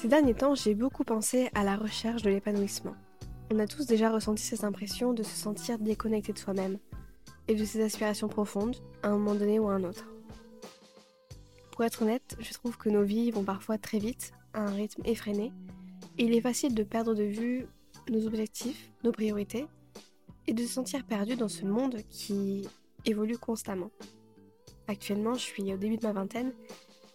[0.00, 2.94] Ces derniers temps, j'ai beaucoup pensé à la recherche de l'épanouissement.
[3.52, 6.78] On a tous déjà ressenti cette impression de se sentir déconnecté de soi-même
[7.48, 10.06] et de ses aspirations profondes à un moment donné ou à un autre.
[11.72, 15.02] Pour être honnête, je trouve que nos vies vont parfois très vite, à un rythme
[15.04, 15.52] effréné,
[16.16, 17.66] et il est facile de perdre de vue
[18.08, 19.66] nos objectifs, nos priorités,
[20.46, 22.66] et de se sentir perdu dans ce monde qui
[23.04, 23.90] évolue constamment.
[24.88, 26.54] Actuellement, je suis au début de ma vingtaine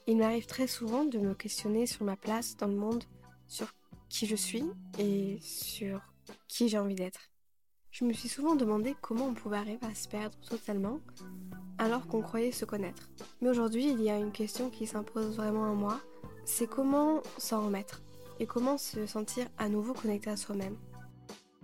[0.08, 3.04] il m'arrive très souvent de me questionner sur ma place dans le monde,
[3.48, 3.68] sur
[4.10, 4.64] qui je suis
[5.00, 6.00] et sur
[6.48, 7.32] qui j'ai envie d'être.
[7.92, 11.00] Je me suis souvent demandé comment on pouvait arriver à se perdre totalement
[11.78, 13.10] alors qu'on croyait se connaître.
[13.42, 16.00] Mais aujourd'hui, il y a une question qui s'impose vraiment à moi,
[16.44, 18.04] c'est comment s'en remettre
[18.40, 20.78] et comment se sentir à nouveau connecté à soi-même.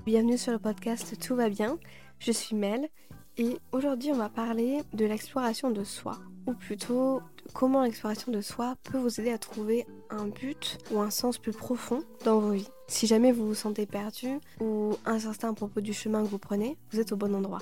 [0.05, 1.77] Bienvenue sur le podcast Tout va bien,
[2.17, 2.89] je suis Mel
[3.37, 7.21] et aujourd'hui on va parler de l'exploration de soi, ou plutôt
[7.53, 11.51] comment l'exploration de soi peut vous aider à trouver un but ou un sens plus
[11.51, 12.69] profond dans vos vies.
[12.87, 16.77] Si jamais vous vous sentez perdu ou incertain à propos du chemin que vous prenez,
[16.91, 17.61] vous êtes au bon endroit.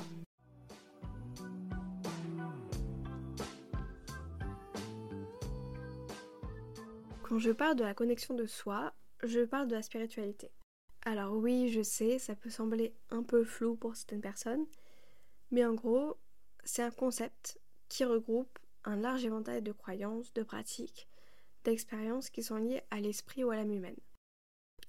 [7.24, 10.52] Quand je parle de la connexion de soi, je parle de la spiritualité.
[11.04, 14.66] Alors oui, je sais, ça peut sembler un peu flou pour certaines personnes,
[15.52, 16.18] mais en gros,
[16.64, 21.08] c'est un concept qui regroupe un large éventail de croyances, de pratiques,
[21.64, 24.00] d'expériences qui sont liées à l'esprit ou à l'âme humaine.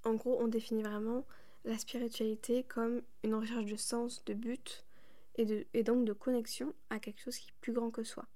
[0.04, 1.26] En gros, on définit vraiment
[1.64, 4.84] la spiritualité comme une recherche de sens, de but
[5.36, 8.26] et, et donc de connexion à quelque chose qui est plus grand que soi.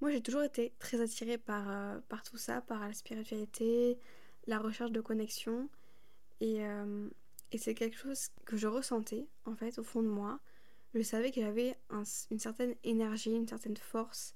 [0.00, 3.98] Moi, j'ai toujours été très attirée par, euh, par tout ça, par la spiritualité,
[4.48, 5.68] la recherche de connexion.
[6.40, 7.08] Et, euh,
[7.52, 10.40] et c'est quelque chose que je ressentais, en fait, au fond de moi.
[10.94, 11.78] Je savais qu'il y avait
[12.30, 14.34] une certaine énergie, une certaine force,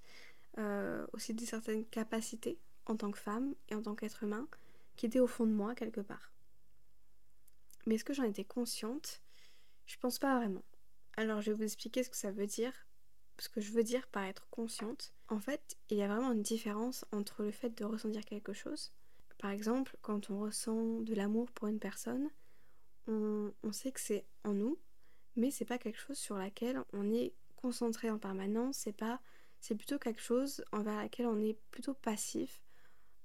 [0.59, 4.49] euh, aussi de certaines capacités en tant que femme et en tant qu'être humain
[4.97, 6.33] qui étaient au fond de moi quelque part.
[7.87, 9.21] Mais est-ce que j'en étais consciente?
[9.87, 10.65] Je pense pas vraiment.
[11.17, 12.73] Alors je vais vous expliquer ce que ça veut dire,
[13.39, 15.13] ce que je veux dire par être consciente.
[15.29, 18.93] En fait, il y a vraiment une différence entre le fait de ressentir quelque chose.
[19.39, 22.31] Par exemple, quand on ressent de l'amour pour une personne,
[23.07, 24.79] on, on sait que c'est en nous,
[25.37, 29.21] mais c'est pas quelque chose sur laquelle on est concentré en permanence, c'est pas
[29.61, 32.63] c'est plutôt quelque chose envers laquelle on est plutôt passif,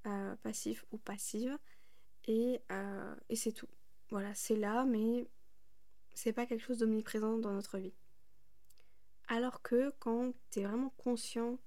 [0.07, 1.57] euh, passif ou passive,
[2.25, 3.69] et, euh, et c'est tout.
[4.09, 5.27] Voilà, c'est là, mais
[6.13, 7.93] c'est pas quelque chose d'omniprésent dans notre vie.
[9.27, 11.59] Alors que quand tu es vraiment conscient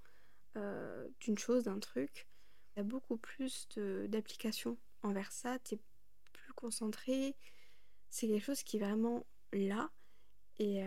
[0.56, 2.26] euh, d'une chose, d'un truc,
[2.75, 3.69] il y a beaucoup plus
[4.08, 5.78] d'application envers ça, tu es
[6.32, 7.36] plus concentré,
[8.10, 9.91] c'est quelque chose qui est vraiment là.
[10.58, 10.84] Et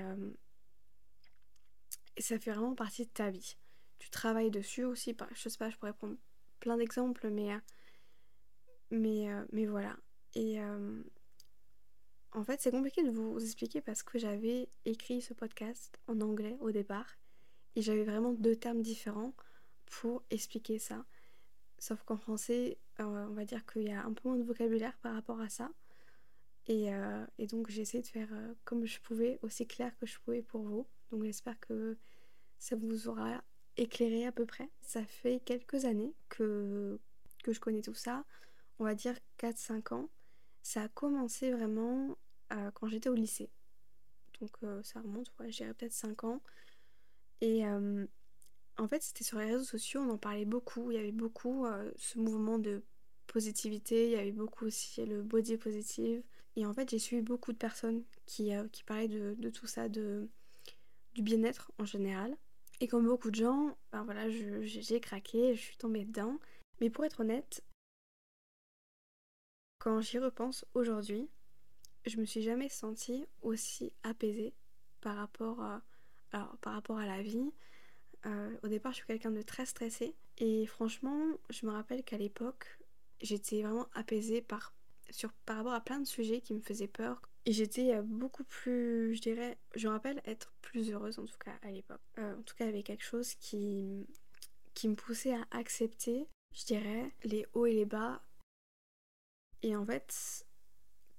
[2.18, 3.58] ça fait vraiment partie de ta vie
[4.00, 5.16] tu travailles dessus aussi.
[5.34, 6.18] Je sais pas, je pourrais prendre
[6.60, 7.60] plein d'exemples, mais, euh,
[8.92, 9.98] mais, euh, mais voilà.
[10.36, 11.02] Et euh,
[12.34, 16.58] en fait, c'est compliqué de vous expliquer parce que j'avais écrit ce podcast en anglais
[16.60, 17.18] au départ
[17.76, 19.34] et j'avais vraiment deux termes différents
[19.86, 21.06] pour expliquer ça.
[21.80, 25.14] Sauf qu'en français, on va dire qu'il y a un peu moins de vocabulaire par
[25.14, 25.70] rapport à ça.
[26.66, 26.90] Et,
[27.38, 28.30] et donc j'ai essayé de faire
[28.66, 30.88] comme je pouvais, aussi clair que je pouvais pour vous.
[31.12, 31.98] Donc j'espère que
[32.60, 33.44] ça vous aura
[33.78, 34.70] éclairé à peu près.
[34.82, 37.00] Ça fait quelques années que,
[37.44, 38.26] que je connais tout ça,
[38.80, 40.10] on va dire 4-5 ans.
[40.64, 42.18] Ça a commencé vraiment
[42.52, 43.50] euh, quand j'étais au lycée.
[44.42, 46.42] Donc euh, ça remonte, ouais, peut-être 5 ans.
[47.42, 48.06] Et euh,
[48.78, 50.92] en fait, c'était sur les réseaux sociaux, on en parlait beaucoup.
[50.92, 51.66] Il y avait beaucoup
[51.96, 52.84] ce mouvement de
[53.28, 56.24] positivité, il y avait beaucoup aussi le body positive.
[56.56, 59.90] Et en fait, j'ai suivi beaucoup de personnes qui, qui parlaient de, de, tout ça,
[59.90, 60.28] de,
[61.14, 62.36] du bien-être en général.
[62.80, 66.40] Et comme beaucoup de gens, ben voilà, j'ai craqué, je suis tombée dedans.
[66.80, 67.64] Mais pour être honnête,
[69.80, 71.28] quand j'y repense aujourd'hui,
[72.06, 74.54] je me suis jamais sentie aussi apaisée
[75.02, 75.82] par rapport à,
[76.32, 77.52] la vie.
[78.26, 80.16] Euh, au départ, je suis quelqu'un de très stressé.
[80.38, 82.78] Et franchement, je me rappelle qu'à l'époque,
[83.22, 84.74] j'étais vraiment apaisée par
[85.48, 87.22] rapport à plein de sujets qui me faisaient peur.
[87.48, 91.58] Et j'étais euh, beaucoup plus, je dirais, je rappelle être plus heureuse en tout cas
[91.62, 92.02] à l'époque.
[92.18, 94.06] Euh, en tout cas, avec quelque chose qui,
[94.74, 98.22] qui me poussait à accepter, je dirais, les hauts et les bas.
[99.64, 100.46] Et en fait,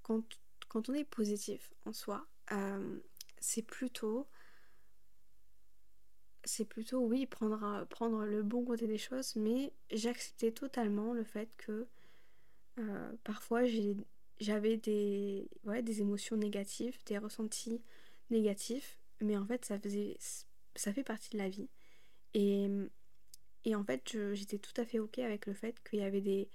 [0.03, 0.23] quand,
[0.69, 3.01] quand on est positif en soi, euh,
[3.41, 4.29] c'est plutôt
[6.45, 11.55] c'est plutôt oui prendre, prendre le bon côté des choses mais j'acceptais totalement le fait
[11.59, 11.87] que
[13.23, 13.97] parfois j'ai
[14.41, 17.83] j'avais des, ouais, des émotions négatives, des ressentis
[18.31, 20.17] négatifs, mais en fait ça, faisait,
[20.75, 21.69] ça fait partie de la vie.
[22.35, 22.69] Et,
[23.65, 26.49] et en fait j'étais tout à fait ok avec le fait qu'il y avait des,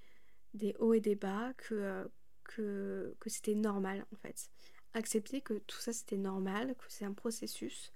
[0.54, 2.10] des hauts et des bas, que,
[2.44, 4.50] que, que c'était normal en fait.
[4.94, 7.92] Accepter que tout ça c'était normal, que c'est un processus,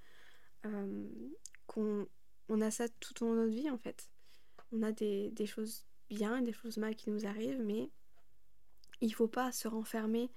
[1.68, 2.08] qu'on
[2.50, 4.10] on a ça tout au long de notre vie en fait.
[4.72, 7.90] On a des, des choses bien et des choses mal qui nous arrivent, mais
[9.02, 10.30] il faut pas se renfermer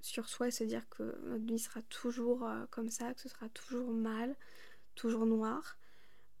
[0.00, 3.28] sur soi et se dire que notre vie sera toujours euh, comme ça, que ce
[3.28, 4.36] sera toujours mal,
[4.94, 5.78] toujours noir.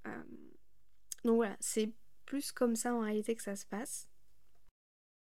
[0.06, 0.22] Euh,
[1.24, 1.90] donc voilà, c'est
[2.24, 4.08] plus comme ça en réalité que ça se passe.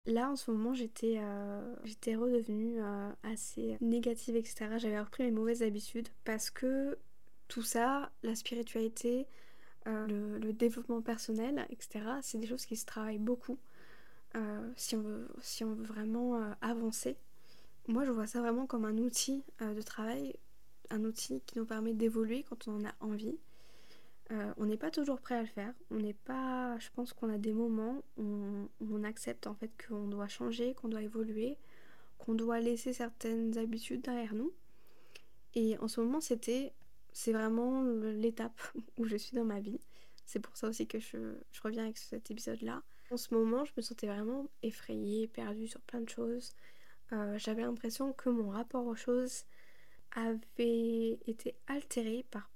[0.05, 2.81] Là en ce moment j'étais euh, j'étais redevenue
[3.23, 4.77] assez négative etc.
[4.77, 6.97] J'avais repris mes mauvaises habitudes parce que
[7.47, 9.27] tout ça, la spiritualité,
[9.85, 12.05] le, le, développement personnel etc.
[12.21, 13.57] C'est des choses qui se travaillent beaucoup
[14.75, 17.17] si, on veut, si on veut vraiment avancer
[17.87, 20.35] moi, je vois ça vraiment comme un outil euh, de travail,
[20.89, 23.37] un outil qui nous permet d'évoluer quand on en a envie.
[24.31, 25.73] Euh, on n'est pas toujours prêt à le faire.
[25.91, 26.77] On n'est pas.
[26.79, 30.87] Je pense qu'on a des moments où on, accepte en fait qu'on doit changer, qu'on
[30.87, 31.57] doit évoluer,
[32.19, 34.53] qu'on doit laisser certaines habitudes derrière nous.
[35.55, 36.71] Et en ce moment, c'était,
[37.11, 38.61] c'est vraiment l'étape
[38.97, 39.81] où je suis dans ma vie.
[40.25, 42.81] C'est pour ça aussi que je reviens avec cet épisode-là.
[43.13, 46.55] En ce moment, je me sentais vraiment effrayée, perdue sur plein de choses.
[47.11, 49.43] Euh, j'avais l'impression que mon rapport aux choses
[50.13, 52.49] avait été altéré par,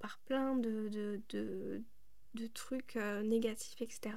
[0.00, 4.16] par plein de, de, trucs euh, négatifs, etc.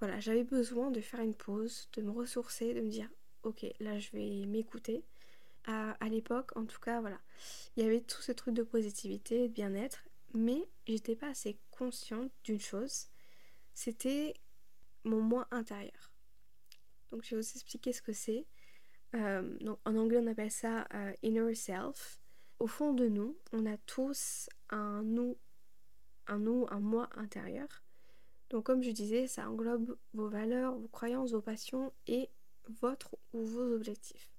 [0.00, 3.08] Voilà, j'avais besoin de faire une pause, de me ressourcer, de me dire
[3.44, 5.04] ok, là je vais m'écouter.
[5.66, 7.20] À, à l'époque, en tout cas, voilà,
[7.76, 10.02] il y avait tout ce truc de positivité, de bien-être,
[10.34, 13.10] mais j'étais pas assez consciente d'une chose,
[13.74, 14.34] c'était
[15.04, 16.12] mon moi intérieur.
[17.10, 18.46] Donc je vais vous expliquer ce que c'est.
[19.14, 22.20] Euh, donc en anglais on appelle ça euh, inner self.
[22.58, 25.38] Au fond de nous, on a tous un nous,
[26.26, 27.82] un nous, un moi intérieur.
[28.50, 32.28] Donc comme je disais, ça englobe vos valeurs, vos croyances, vos passions et
[32.80, 34.30] votre ou vos objectifs.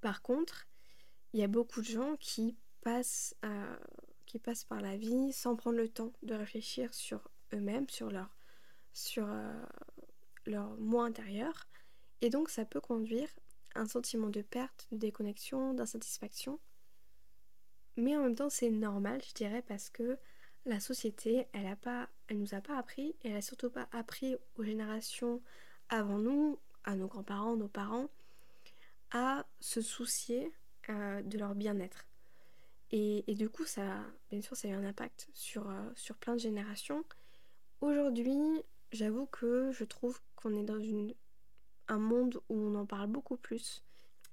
[0.00, 0.66] Par contre,
[1.32, 3.76] il y a beaucoup de gens qui passent, euh,
[4.26, 8.28] qui passent par la vie sans prendre le temps de réfléchir sur eux-mêmes, sur leur,
[8.92, 9.26] sur,
[10.46, 11.66] leur moi intérieur.
[12.20, 13.28] Et donc ça peut conduire
[13.74, 16.58] à un sentiment de perte, de déconnexion, d'insatisfaction.
[17.96, 20.18] Mais en même temps c'est normal je dirais parce que
[20.66, 23.88] la société elle a pas elle nous a pas appris et elle a surtout pas
[23.92, 25.42] appris aux générations
[25.88, 28.08] avant nous, à nos grands-parents, nos parents,
[29.10, 30.52] à se soucier
[30.90, 32.04] euh, de leur bien-être.
[32.90, 36.34] Et, du coup, ça, bien sûr, ça a eu un impact sur, euh, sur plein
[36.34, 37.04] de générations.
[37.80, 41.14] Aujourd'hui, j'avoue que je trouve qu'on est dans une,
[41.86, 43.84] un monde où on en parle beaucoup plus.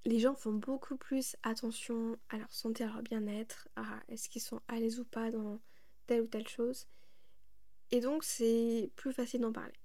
[0.04, 4.42] Les gens font beaucoup plus attention à leur santé, à leur bien-être, à est-ce qu'ils
[4.42, 5.60] sont à l'aise ou pas dans
[6.08, 6.88] telle ou telle chose.
[7.92, 9.80] Et donc c'est plus facile d'en parler.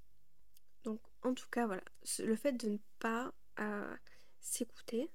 [0.84, 1.82] Donc en tout cas voilà,
[2.18, 3.96] le fait de ne pas euh,
[4.40, 5.10] s'écouter,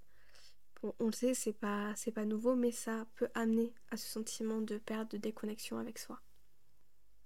[1.00, 4.62] on le sait, c'est pas, c'est pas nouveau, mais ça peut amener à ce sentiment
[4.62, 6.22] de perte, de déconnexion avec soi.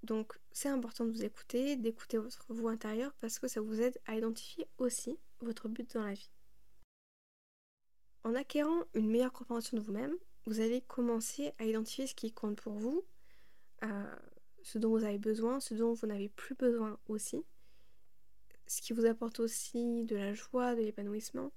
[0.04, 4.00] Donc c'est important de vous écouter, d'écouter votre voix intérieure parce que ça vous aide
[4.06, 6.30] à identifier aussi votre but dans la vie.
[8.24, 10.16] En acquérant une meilleure compréhension de vous-même,
[10.46, 13.06] vous allez commencer à identifier ce qui compte pour vous,
[13.84, 14.16] euh,
[14.64, 17.44] ce dont vous avez besoin, ce dont vous n'avez plus besoin aussi,
[18.68, 21.52] ce qui vous apporte aussi de la joie, de l'épanouissement.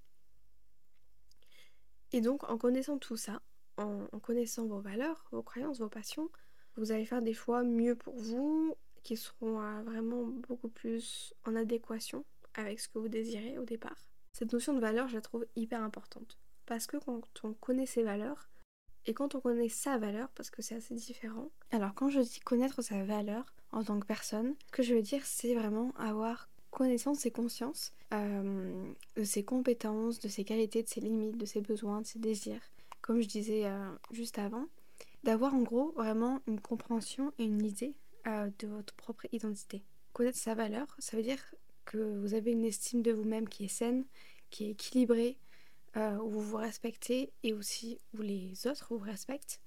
[2.12, 3.40] Et donc en connaissant tout ça,
[3.76, 6.30] en connaissant vos valeurs, vos croyances, vos passions,
[6.76, 12.24] vous allez faire des choix mieux pour vous, qui seront vraiment beaucoup plus en adéquation
[12.54, 14.06] avec ce que vous désirez au départ.
[14.32, 16.38] Cette notion de valeur, je la trouve hyper importante.
[16.66, 18.48] Parce que quand on connaît ses valeurs,
[19.06, 21.50] et quand on connaît sa valeur, parce que c'est assez différent.
[21.72, 25.02] Alors quand je dis connaître sa valeur en tant que personne, ce que je veux
[25.02, 30.88] dire c'est vraiment avoir connaissance et conscience euh, de ses compétences, de ses qualités, de
[30.88, 32.62] ses limites, de ses besoins, de ses désirs.
[33.00, 34.66] Comme je disais euh, juste avant,
[35.24, 37.94] d'avoir en gros vraiment une compréhension et une idée
[38.26, 39.84] euh, de votre propre identité.
[40.12, 41.42] Connaître sa valeur, ça veut dire
[41.84, 44.04] que vous avez une estime de vous-même qui est saine,
[44.50, 45.38] qui est équilibrée,
[45.96, 49.60] euh, où vous vous respectez et aussi où les autres vous respectent.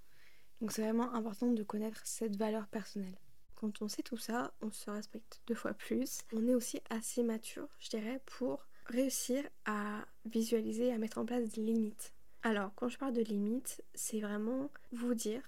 [0.62, 3.18] Donc c'est vraiment important de connaître cette valeur personnelle.
[3.56, 6.22] Quand on sait tout ça, on se respecte deux fois plus.
[6.34, 11.50] On est aussi assez mature, je dirais, pour réussir à visualiser, à mettre en place
[11.50, 12.15] des limites.
[12.46, 15.42] Alors, quand je parle de limites, c'est vraiment vous dire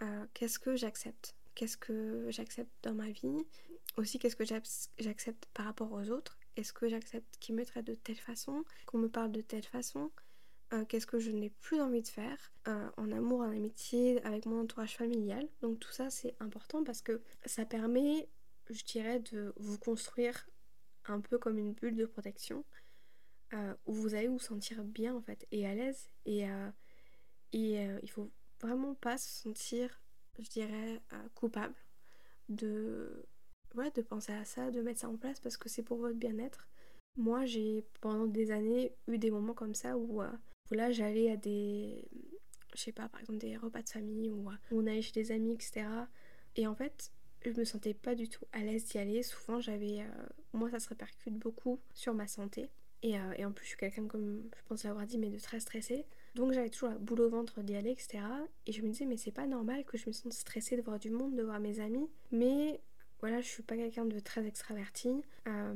[0.00, 3.44] euh, qu'est-ce que j'accepte, qu'est-ce que j'accepte dans ma vie,
[3.96, 7.96] aussi qu'est-ce que j'accepte par rapport aux autres, est-ce que j'accepte qu'ils me traitent de
[7.96, 10.12] telle façon, qu'on me parle de telle façon,
[10.72, 12.52] euh, qu'est-ce que je n'ai plus envie de faire?
[12.68, 15.48] Euh, en amour, en amitié, avec mon entourage familial.
[15.62, 18.28] Donc tout ça c'est important parce que ça permet,
[18.70, 20.48] je dirais, de vous construire
[21.06, 22.64] un peu comme une bulle de protection
[23.52, 26.70] euh, où vous allez vous sentir bien en fait et à l'aise et, euh,
[27.52, 30.00] et euh, il faut vraiment pas se sentir
[30.40, 31.00] je dirais
[31.34, 31.74] coupable
[32.48, 33.26] de
[33.74, 36.16] ouais, de penser à ça, de mettre ça en place parce que c'est pour votre
[36.16, 36.68] bien-être.
[37.16, 42.06] Moi j'ai pendant des années eu des moments comme ça où, où j'allais à des
[42.74, 45.54] je sais pas par exemple des repas de famille ou on allait chez des amis
[45.54, 45.86] etc.
[46.56, 47.12] Et en fait
[47.44, 49.22] je me sentais pas du tout à l'aise d'y aller.
[49.22, 50.04] Souvent, j'avais.
[50.52, 52.70] Moi, ça se répercute beaucoup sur ma santé.
[53.02, 55.38] Et, euh, et en plus, je suis quelqu'un, comme je pense l'avoir dit, mais de
[55.38, 56.04] très stressé.
[56.34, 58.18] Donc, j'avais toujours la boule au ventre d'y aller, etc.
[58.66, 60.98] Et je me disais, mais c'est pas normal que je me sente stressée de voir
[60.98, 62.08] du monde, de voir mes amis.
[62.30, 62.80] Mais
[63.26, 65.10] voilà, je suis pas quelqu'un de très extraverti.
[65.48, 65.74] Euh,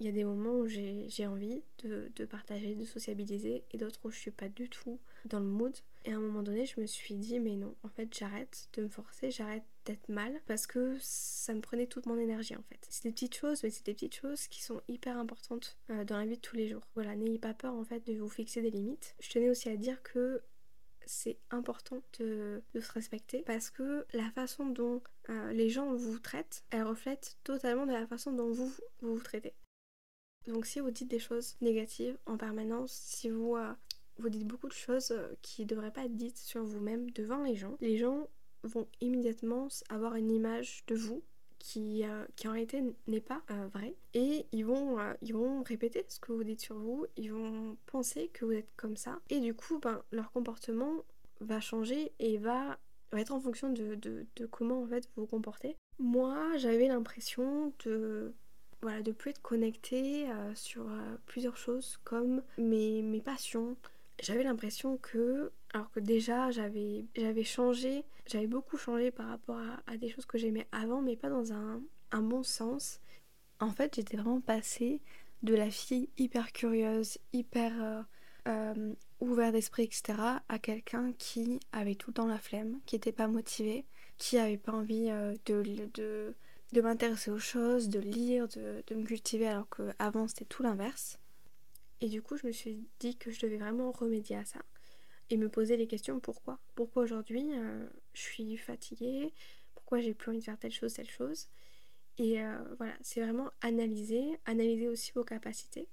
[0.00, 4.00] il y a des moments où j'ai envie de, de, partager, de sociabiliser, et d'autres
[4.04, 5.74] où je suis pas du tout dans le mood.
[6.04, 8.82] Et à un moment donné, je me suis dit, mais non, en fait, j'arrête de
[8.82, 12.86] me forcer, j'arrête d'être mal, parce que ça me prenait toute mon énergie, en fait.
[12.90, 16.18] C'est des petites choses, mais c'est des petites choses qui sont hyper importantes euh, dans
[16.18, 16.86] la vie de tous les jours.
[16.94, 19.14] Voilà, n'ayez pas peur, en fait, de vous fixer des limites.
[19.20, 20.42] Je tenais aussi à dire que
[21.06, 26.64] c'est important de, se respecter parce que la façon dont euh, les gens vous traitent,
[26.70, 29.54] elle reflète totalement de la façon dont vous vous, traitez.
[30.46, 33.72] Donc si vous dites des choses négatives en permanence, si vous, euh,
[34.18, 37.42] vous dites beaucoup de choses euh, qui ne devraient pas être dites sur vous-même devant
[37.42, 38.28] les gens, les gens
[38.62, 41.22] vont immédiatement avoir une image de vous
[41.64, 43.94] qui, euh, qui en réalité n'est pas euh, vrai.
[44.12, 47.78] Et ils vont, euh, ils vont répéter ce que vous dites sur vous, ils vont
[47.86, 49.18] penser que vous êtes comme ça.
[49.30, 51.04] Et du coup, ben, leur comportement
[51.40, 52.78] va changer et va,
[53.14, 55.76] être en fonction de, de, comment en fait vous vous comportez.
[55.98, 58.34] Moi, j'avais l'impression de
[58.82, 60.84] voilà, de plus être connectée sur
[61.24, 63.76] plusieurs choses comme mes, mes passions.
[64.20, 67.04] J'avais l'impression que alors que déjà, j'avais,
[67.42, 71.52] changé, j'avais beaucoup changé par rapport à, des choses que j'aimais avant, mais pas dans
[71.52, 73.00] un, bon sens.
[73.58, 75.00] En fait, j'étais vraiment passée
[75.42, 78.02] de la fille hyper curieuse, hyper euh,
[78.46, 80.16] euh, ouverte d'esprit, etc.,
[80.48, 83.84] à quelqu'un qui avait tout le temps la flemme, qui n'était pas motivé,
[84.16, 86.36] qui avait pas envie euh, de, de,
[86.72, 91.18] de m'intéresser aux choses, de lire, de, de me cultiver, alors qu'avant c'était tout l'inverse.
[92.00, 94.60] Et du coup, je me suis dit que je devais vraiment remédier à ça
[95.30, 96.58] et me poser les questions pourquoi?
[96.74, 99.32] Pourquoi aujourd'hui euh, je suis fatiguée,
[99.74, 101.48] pourquoi j'ai plus envie de faire telle chose, telle chose?
[102.18, 105.88] Et euh, voilà, c'est vraiment analyser, analyser aussi vos capacités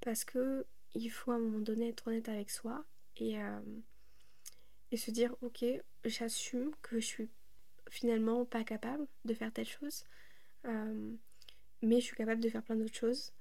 [0.00, 2.84] parce que il faut à un moment donné être honnête avec soi
[3.16, 3.60] et, euh,
[4.90, 5.64] et se dire ok,
[6.04, 7.30] j'assume que je suis
[7.90, 10.04] finalement pas capable de faire telle chose,
[11.82, 13.32] mais je suis capable de faire plein d'autres choses.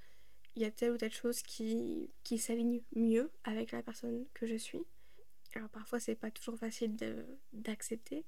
[0.56, 4.46] Il y a telle ou telle chose qui, qui s'aligne mieux avec la personne que
[4.46, 4.82] je suis.
[5.56, 6.96] Alors parfois c'est pas toujours facile
[7.54, 8.26] d'accepter,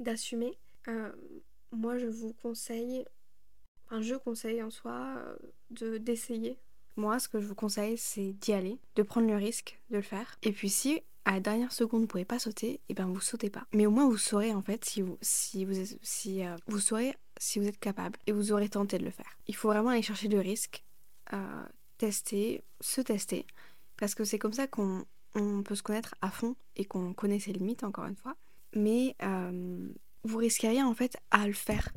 [0.00, 0.58] d'assumer.
[0.88, 1.12] Euh,
[1.70, 3.04] moi je vous conseille,
[3.86, 5.36] enfin je conseille en soi euh,
[5.70, 6.58] de d'essayer.
[6.96, 10.02] Moi ce que je vous conseille c'est d'y aller, de prendre le risque de le
[10.02, 10.36] faire.
[10.42, 13.20] Et puis si à la dernière seconde vous pouvez pas sauter, et eh ben vous
[13.20, 13.66] sautez pas.
[13.72, 17.14] Mais au moins vous saurez en fait si vous si vous si euh, vous saurez
[17.38, 19.38] si vous êtes capable et vous aurez tenté de le faire.
[19.46, 20.84] Il faut vraiment aller chercher le risque,
[21.98, 23.46] tester, se tester,
[23.96, 25.04] parce que c'est comme ça qu'on
[25.38, 28.36] on peut se connaître à fond et qu'on connaît ses limites, encore une fois.
[28.74, 29.88] Mais euh,
[30.24, 31.92] vous risquez rien en fait à le faire.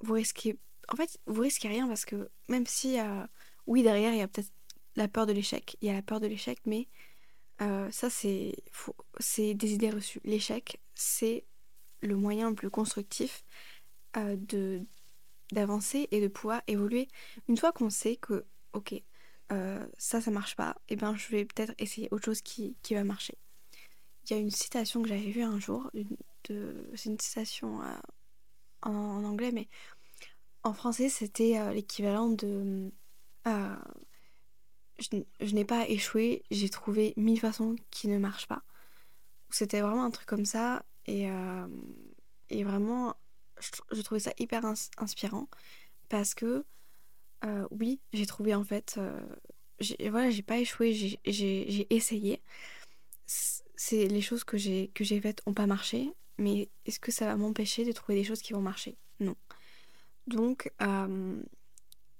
[0.00, 0.58] Vous risquez.
[0.92, 3.26] En fait, vous risquez rien parce que même si, euh,
[3.66, 4.52] oui, derrière, il y a peut-être
[4.96, 6.88] la peur de l'échec, il y a la peur de l'échec, mais
[7.60, 8.54] euh, ça, c'est
[9.18, 10.20] c'est des idées reçues.
[10.24, 11.44] L'échec, c'est
[12.00, 13.44] le moyen le plus constructif
[14.16, 14.82] de
[15.52, 17.08] d'avancer et de pouvoir évoluer.
[17.48, 19.02] Une fois qu'on sait que, ok,
[19.52, 22.76] euh, ça, ça marche pas, et eh ben je vais peut-être essayer autre chose qui,
[22.82, 23.38] qui, va marcher.
[24.24, 25.90] Il y a une citation que j'avais vue un jour,
[26.44, 27.96] c'est une citation euh,
[28.82, 29.68] en, anglais, mais
[30.64, 32.92] en français c'était euh, l'équivalent de
[34.98, 38.62] je, n'ai pas échoué, j'ai trouvé mille façons qui ne marchent pas.
[39.48, 41.28] C'était vraiment un truc comme ça, et,
[42.50, 43.14] et vraiment,
[43.92, 44.64] je, trouvais ça hyper
[44.98, 45.48] inspirant
[46.08, 46.66] parce que
[47.44, 48.96] euh, oui, j'ai trouvé en fait.
[48.98, 49.20] Euh,
[50.10, 50.92] voilà, j'ai pas échoué,
[51.24, 52.42] j'ai essayé.
[53.26, 57.36] C'est les choses que j'ai j'ai faites ont pas marché, mais est-ce que ça va
[57.36, 58.96] m'empêcher de trouver des choses qui vont marcher?
[59.20, 59.36] Non.
[60.26, 61.42] Donc euh,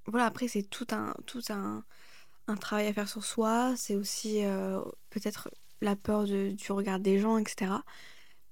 [0.07, 1.85] voilà, après c'est tout un tout un,
[2.61, 3.75] travail à faire sur soi.
[3.77, 4.43] C'est aussi
[5.11, 7.73] peut-être la peur du regard des gens, etc.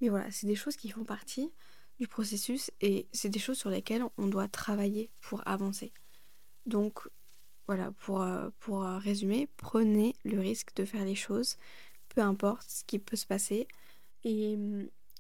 [0.00, 1.52] Mais voilà, c'est des choses qui font partie
[1.99, 5.92] du processus et c'est des choses sur lesquelles on doit travailler pour avancer.
[6.66, 7.08] Donc
[7.66, 11.56] voilà, pour, euh, pour euh, résumer, prenez le risque de faire les choses,
[12.08, 13.66] peu importe ce qui peut se passer.
[14.25, 14.54] Et,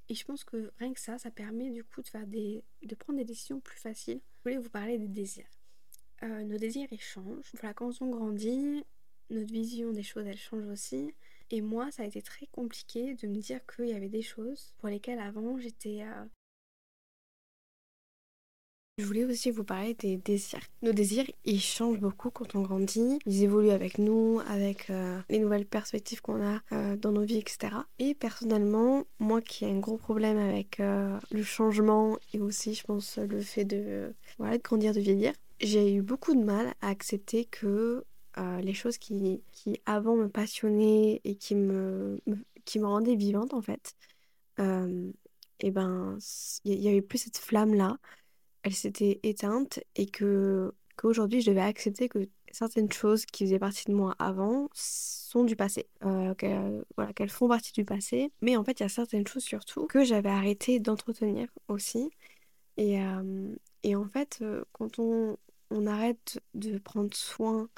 [0.08, 2.94] et, je pense que rien que ça, ça permet du coup de, faire des, de
[2.94, 4.20] prendre des décisions plus faciles.
[4.38, 5.46] Je voulais vous parler des désirs.
[6.22, 7.50] euh, nos désirs ils changent.
[7.54, 8.84] Voilà, quand on grandit,
[9.30, 11.14] notre vision des choses elle change aussi.
[11.50, 14.72] Et moi, ça a été très compliqué de me dire qu'il y avait des choses
[14.78, 16.02] pour lesquelles avant j'étais
[18.98, 20.62] je voulais aussi vous parler des désirs.
[20.80, 23.18] Nos désirs, ils changent beaucoup quand on grandit.
[23.26, 27.36] Ils évoluent avec nous, avec euh, les nouvelles perspectives qu'on a euh, dans nos vies,
[27.36, 27.74] etc.
[27.98, 32.84] Et personnellement, moi qui ai un gros problème avec euh, le changement et aussi, je
[32.84, 36.88] pense, le fait de, voilà, de grandir, de vieillir, j'ai eu beaucoup de mal à
[36.88, 38.04] accepter que
[38.62, 42.20] les choses qui, qui avant me passionnaient et qui me,
[42.66, 43.94] qui me rendaient vivante, en fait,
[44.58, 46.18] et ben,
[46.64, 47.96] il y avait plus cette flamme-là
[48.66, 53.84] elle s'était éteinte et que qu'aujourd'hui je devais accepter que certaines choses qui faisaient partie
[53.84, 58.32] de moi avant sont du passé, euh, qu'elles, font partie du passé.
[58.40, 62.10] Mais en fait, il y a certaines choses surtout que j'avais arrêté d'entretenir aussi.
[62.76, 63.54] Et, euh,
[63.84, 65.36] et en fait, euh, quand on,
[65.70, 67.68] on arrête de prendre soin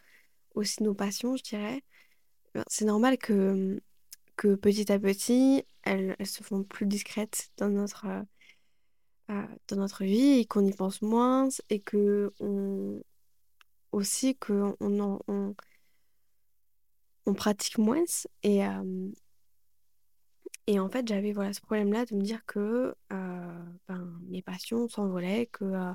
[0.54, 1.82] aussi de nos passions, je dirais,
[2.54, 3.78] ben, c'est normal que,
[4.36, 8.06] que petit à petit, elles se font plus discrètes dans notre
[9.28, 13.02] dans notre vie et qu'on y pense moins et que on
[13.92, 15.54] aussi que on, on,
[17.26, 18.04] on pratique moins
[18.42, 18.62] et
[20.68, 24.42] et en fait j'avais voilà ce problème là de me dire que euh, ben, mes
[24.42, 25.92] passions s'envolaient que euh,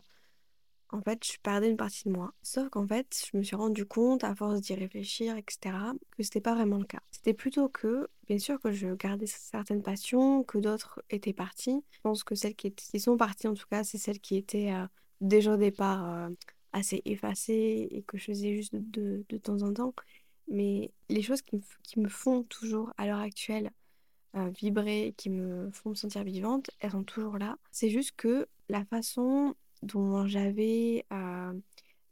[0.94, 2.34] en fait, je perdais une partie de moi.
[2.44, 5.76] Sauf qu'en fait, je me suis rendu compte, à force d'y réfléchir, etc.,
[6.12, 7.02] que c'était pas vraiment le cas.
[7.12, 11.84] C'était plutôt que, bien sûr, que je gardais certaines passions, que d'autres étaient parties.
[11.90, 14.72] Je pense que celles qui, étaient, sont parties, en tout cas, c'est celles qui étaient
[14.72, 14.86] euh,
[15.20, 16.30] déjà au départ euh,
[16.74, 19.96] assez effacées et que je faisais juste de, temps en temps.
[20.48, 23.72] Mais les choses qui me, qui me font toujours, à l'heure actuelle,
[24.36, 27.58] euh, vibrer, qui me font me sentir vivante, elles sont toujours là.
[27.72, 31.54] C'est juste que la façon dont j'avais euh,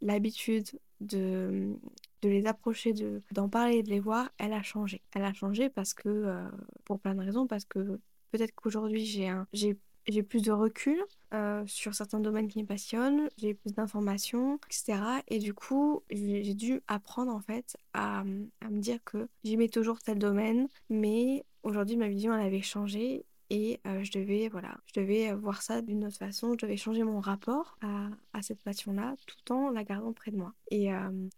[0.01, 0.67] l'habitude
[0.99, 1.75] de,
[2.21, 5.01] de les approcher, de, d'en parler de les voir, elle a changé.
[5.13, 6.49] Elle a changé parce que, euh,
[6.85, 7.99] pour plein de raisons, parce que
[8.31, 11.01] peut-être qu'aujourd'hui j'ai, j'ai, j'ai plus de recul
[11.33, 14.99] euh, sur certains domaines qui me passionnent, j'ai plus d'informations, etc.
[15.27, 18.19] Et du coup, j'ai, dû apprendre en fait à,
[18.61, 23.25] à me dire que j'aimais toujours tel domaine, mais aujourd'hui ma vision elle avait changé
[23.51, 27.19] et je devais voilà je devais voir ça d'une autre façon je devais changer mon
[27.19, 30.53] rapport à, à cette passion là tout en la gardant près de moi.
[30.71, 30.89] Et,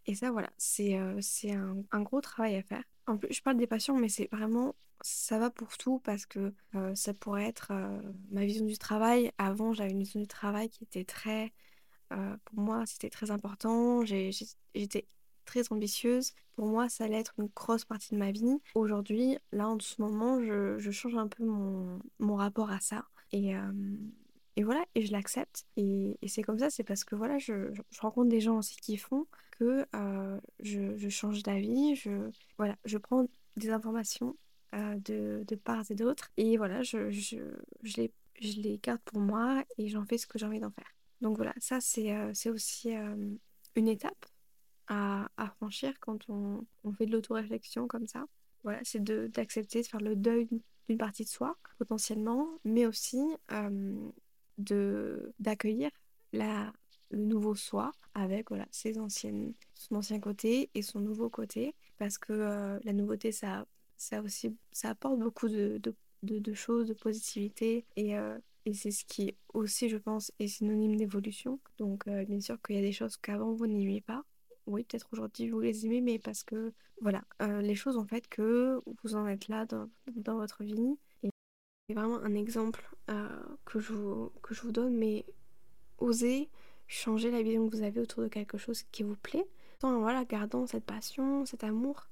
[0.06, 2.84] et ça voilà c'est c'est un, un, gros travail à faire.
[3.08, 6.54] En plus je parle des passions mais c'est vraiment ça va pour tout parce que
[6.93, 7.73] ça pourrait être
[8.30, 9.32] ma vision du travail.
[9.39, 11.52] Avant j'avais une vision du travail qui était très
[12.10, 14.06] pour moi c'était très important.
[14.06, 15.08] J'étais
[15.45, 16.34] très ambitieuse.
[16.56, 18.58] Pour moi, ça allait être une grosse partie de ma vie.
[18.75, 23.06] Aujourd'hui, là, en ce moment, je, change un peu mon, mon, rapport à ça.
[23.32, 23.71] Et, euh,
[24.56, 25.65] et voilà, et je l'accepte.
[25.77, 29.25] Et, c'est comme ça, c'est parce que voilà, je, rencontre des gens aussi qui font
[29.51, 31.95] que euh, je, change d'avis.
[31.95, 33.25] Je, voilà, je prends
[33.58, 34.38] des informations
[34.75, 36.32] euh, de, de part et d'autre.
[36.38, 37.38] Et voilà, je, je,
[37.82, 40.71] je, les, je les garde pour moi et j'en fais ce que j'ai envie d'en
[40.71, 40.93] faire.
[41.21, 42.91] Donc voilà, ça, c'est aussi
[43.75, 44.25] une étape
[44.88, 46.65] à, franchir quand on,
[46.98, 48.26] fait de l'autoréflexion comme ça.
[48.63, 50.48] Voilà, c'est d'accepter de, faire le deuil
[50.88, 53.93] d'une partie de soi, potentiellement, mais aussi euh,
[54.58, 55.89] de d'accueillir
[56.34, 56.72] le
[57.12, 62.34] nouveau soi avec voilà ses anciennes son ancien côté et son nouveau côté parce que
[62.34, 63.67] euh, la nouveauté ça
[63.98, 65.80] ça aussi ça apporte beaucoup de,
[66.24, 70.96] de, choses de positivité et, euh, et c'est ce qui aussi je pense est synonyme
[70.96, 74.24] d'évolution donc bien sûr qu'il y a des choses qu'avant vous n'aimiez pas
[74.65, 78.28] oui, peut-être aujourd'hui vous les aimez, mais parce que voilà, euh, les choses ont fait
[78.28, 79.89] que vous en êtes là dans,
[80.38, 80.97] votre vie.
[81.21, 85.26] C'est vraiment un exemple euh, que, je vous, que je vous donne, mais
[85.97, 86.49] osez
[86.88, 89.45] changer la vision que vous avez autour de quelque chose qui vous plaît,
[89.82, 92.08] en voilà, gardant cette passion, cet amour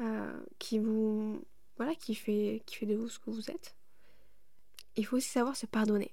[0.00, 1.42] euh, qui vous
[1.76, 3.76] voilà, qui fait, qui fait de vous ce que vous êtes.
[4.96, 6.10] Il faut aussi savoir se pardonner.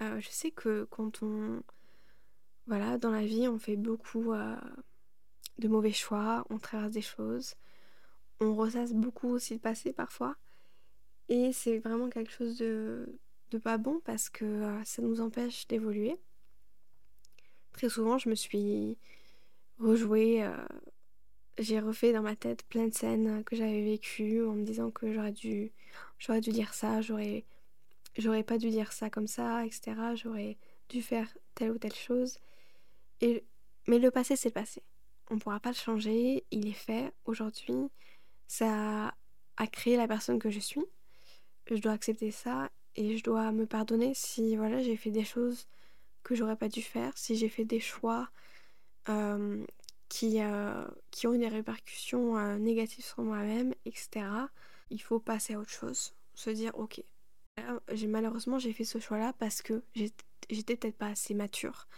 [0.00, 1.62] je sais que quand on
[2.66, 4.56] voilà, dans la vie, on fait beaucoup euh,
[5.58, 7.54] de mauvais choix, on traverse des choses,
[8.40, 10.36] on ressasse beaucoup aussi le passé parfois.
[11.28, 13.18] Et c'est vraiment quelque chose de,
[13.50, 16.16] de pas bon parce que euh, ça nous empêche d'évoluer.
[17.72, 18.96] Très souvent, je me suis
[19.78, 20.56] rejouée, euh,
[21.58, 25.12] j'ai refait dans ma tête plein de scènes que j'avais vécues en me disant que
[25.12, 25.72] j'aurais dû,
[26.18, 27.44] j'aurais dû dire ça, j'aurais,
[28.16, 30.14] j'aurais pas dû dire ça comme ça, etc.
[30.16, 30.56] J'aurais
[30.88, 32.38] dû faire telle ou telle chose.
[33.22, 34.82] Mais le passé, c'est le passé.
[35.30, 37.12] On ne pourra pas le changer, il est fait.
[37.24, 37.90] Aujourd'hui,
[38.46, 39.14] ça
[39.56, 40.84] a créé la personne que je suis.
[41.66, 45.66] Je dois accepter ça et je dois me pardonner si voilà, j'ai fait des choses
[46.22, 48.28] que j'aurais pas dû faire, si j'ai fait des choix
[50.08, 50.38] qui,
[51.10, 54.26] qui ont des répercussions négatives sur moi-même, etc.
[54.90, 56.14] Il faut passer à autre chose.
[56.34, 57.02] Se dire, ok,
[58.06, 61.88] malheureusement j'ai fait ce choix-là parce que j'étais peut-être pas assez mature.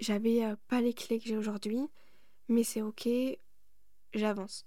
[0.00, 1.88] J'avais pas les clés que j'ai aujourd'hui,
[2.48, 3.08] mais c'est ok,
[4.12, 4.66] j'avance.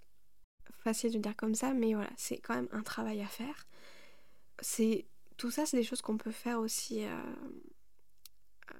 [0.80, 3.68] Facile de dire comme ça, mais voilà, c'est quand même un travail à faire.
[4.62, 5.06] C'est
[5.38, 7.04] tout ça, c'est des choses qu'on peut faire aussi.
[7.04, 7.10] Euh,
[8.72, 8.76] euh,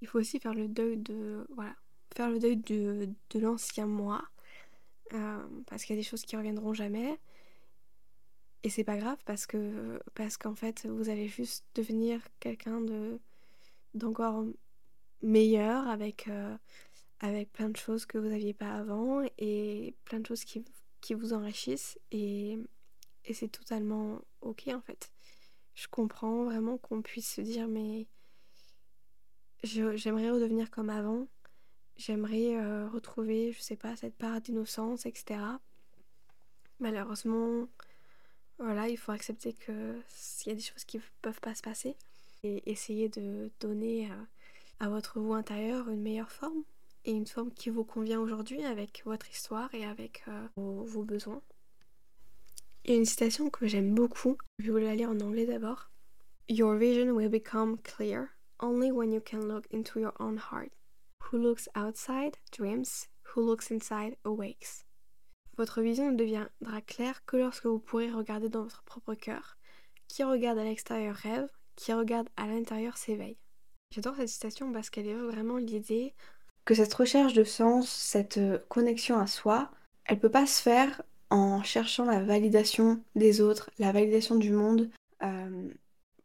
[0.00, 1.74] il faut aussi faire le deuil de voilà,
[2.14, 4.24] faire le deuil de, de l'ancien moi,
[5.12, 7.18] euh, parce qu'il y a des choses qui reviendront jamais.
[8.62, 13.20] Et c'est pas grave parce que parce qu'en fait vous allez juste devenir quelqu'un de
[13.94, 14.44] d'encore
[15.22, 16.28] meilleur avec
[17.20, 20.64] avec plein de choses que vous n'aviez pas avant et plein de choses qui,
[21.00, 22.58] qui vous enrichissent et,
[23.24, 25.10] et c'est totalement ok en fait.
[25.74, 28.06] Je comprends vraiment qu'on puisse se dire mais
[29.62, 31.26] j'aimerais redevenir comme avant,
[31.96, 35.40] j'aimerais euh, retrouver, je sais pas, cette part d'innocence, etc.
[36.78, 37.68] Malheureusement,
[38.58, 41.96] voilà, il faut accepter que s'il y a des choses qui peuvent pas se passer
[42.42, 44.16] et essayer de donner à,
[44.80, 46.64] à votre vous intérieur une meilleure forme
[47.04, 51.42] et une forme qui vous convient aujourd'hui avec votre histoire et avec euh, vos, besoins.
[52.84, 55.46] Il y a une citation que j'aime beaucoup, je vais vous la lire en anglais
[55.46, 55.90] d'abord.
[56.48, 60.72] Your vision will become clear only when you can look into your own heart.
[61.24, 64.84] Who looks outside dreams, who looks inside awakes.
[65.56, 69.56] Votre vision ne deviendra claire que lorsque vous pourrez regarder dans votre propre cœur.
[70.06, 73.38] Qui regarde à l'extérieur rêve, qui regarde à l'intérieur s'éveille.
[73.96, 76.12] J'adore cette citation parce qu'elle évoque vraiment l'idée
[76.66, 79.70] que cette recherche de sens, cette euh, connexion à soi,
[80.04, 84.90] elle peut pas se faire en cherchant la validation des autres, la validation du monde,
[85.22, 85.70] euh,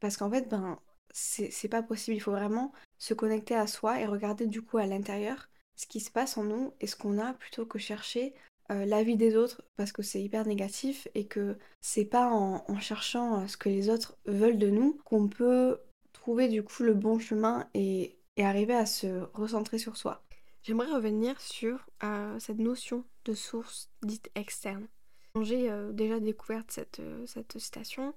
[0.02, 0.80] parce qu'en fait, ben,
[1.14, 2.18] c'est pas possible.
[2.18, 6.02] Il faut vraiment se connecter à soi et regarder du coup à l'intérieur ce qui
[6.02, 8.34] se passe en nous et ce qu'on a plutôt que chercher
[8.70, 12.80] euh, l'avis des autres parce que c'est hyper négatif et que c'est pas en, en,
[12.82, 15.80] cherchant ce que les autres veulent de nous qu'on peut
[16.22, 20.24] trouver du coup le bon chemin et, arriver à se recentrer sur soi.
[20.64, 24.88] J'aimerais revenir sur euh, cette notion de source dite externe.
[25.34, 28.16] Quand j'ai euh, déjà découvert cette, euh, cette citation,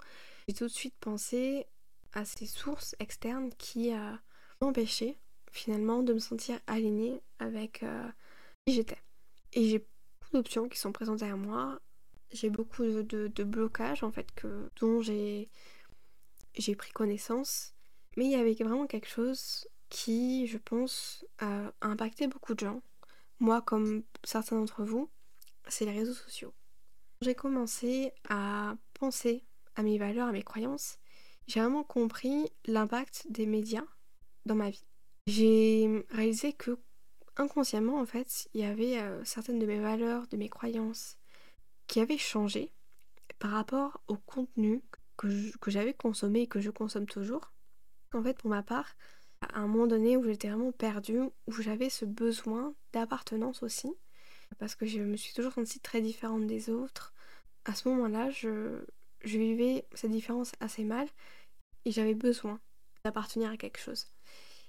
[0.48, 1.66] j'ai tout de suite pensé
[2.14, 3.90] à ces sources externes qui
[4.62, 5.18] m'empêchaient
[5.50, 7.84] finalement de me sentir alignée avec
[8.64, 9.02] qui j'étais.
[9.52, 11.80] Et j'ai beaucoup d'options qui sont présentées à moi.
[12.32, 15.48] J'ai beaucoup de, de, blocages en fait que, dont j'ai
[16.76, 17.73] pris connaissance.
[18.16, 22.82] Mais il y avait vraiment quelque chose qui, je pense, a impacté beaucoup de gens.
[23.40, 25.10] Moi, comme certains d'entre vous,
[25.68, 26.52] c'est les réseaux sociaux.
[27.20, 29.44] J'ai commencé à penser
[29.76, 30.98] à mes valeurs, à mes croyances.
[31.46, 33.84] J'ai vraiment compris l'impact des médias
[34.46, 34.84] dans ma vie.
[35.26, 36.78] J'ai réalisé que
[37.36, 41.16] inconsciemment, en fait, il y avait euh, certaines de mes valeurs, de mes croyances
[41.86, 42.72] qui avaient changé
[43.38, 44.82] par rapport au contenu
[45.16, 47.53] que j'avais consommé et que je consomme toujours.
[48.14, 48.94] En fait, pour ma part,
[49.40, 53.92] à un moment donné où j'étais vraiment perdue, où j'avais ce besoin d'appartenance aussi,
[54.58, 57.12] parce que je me suis toujours sentie très différente des autres.
[57.64, 58.84] À ce moment-là, je,
[59.22, 61.08] vivais cette différence assez mal
[61.84, 62.60] et j'avais besoin
[63.04, 64.06] d'appartenir à quelque chose.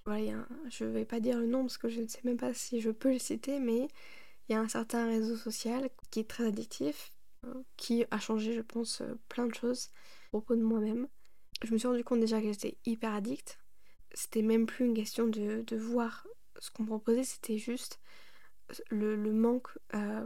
[0.06, 2.82] Voilà, je vais pas dire le nom parce que je ne sais même pas si
[2.82, 3.88] je peux le citer, mais
[4.48, 7.12] il y a un certain réseau social qui est très addictif,
[7.46, 9.90] euh, qui a changé, je pense, euh, plein de choses
[10.26, 11.08] à propos de moi-même.
[11.64, 13.60] Je me suis rendu compte déjà que j'étais hyper addict
[14.16, 16.26] c'était même plus une question de, voir
[16.60, 18.00] ce qu'on proposait, c'était juste
[18.90, 19.68] le, manque.
[19.94, 20.26] Euh,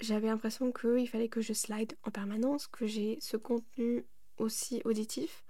[0.00, 4.04] j'avais l'impression qu'il fallait que je slide en permanence, que j'ai ce contenu
[4.36, 5.44] aussi auditif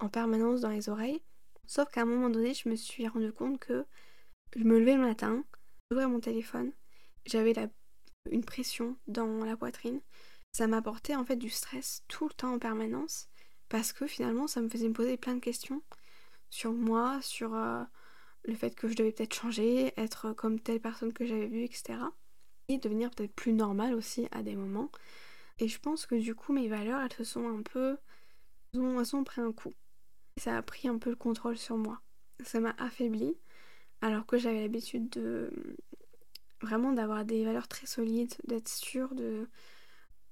[0.00, 1.22] en permanence dans les oreilles.
[1.66, 3.86] Sauf qu'à un moment donné, je me suis rendu compte que
[4.54, 5.44] je me levais le matin,
[5.90, 6.72] j'ouvrais mon téléphone,
[7.24, 7.54] j'avais
[8.30, 10.00] une pression dans la poitrine.
[10.52, 13.28] Ça m'apportait en fait du stress tout le temps en permanence
[13.68, 15.82] parce que finalement ça me faisait me poser plein de questions
[16.50, 17.82] sur moi, sur euh,
[18.44, 21.98] le fait que je devais peut-être changer, être comme telle personne que j'avais vue, etc.
[22.68, 24.90] Et devenir peut-être plus normale aussi à des moments.
[25.58, 27.96] Et je pense que du coup mes valeurs elles se sont un peu...
[28.74, 29.72] Elles ont, pris un coup.
[30.36, 32.00] Et ça a pris un peu le contrôle sur moi.
[32.44, 33.36] Ça m'a affaibli
[34.02, 35.50] alors que j'avais l'habitude de
[36.60, 39.48] vraiment d'avoir des valeurs très solides, d'être sûre de,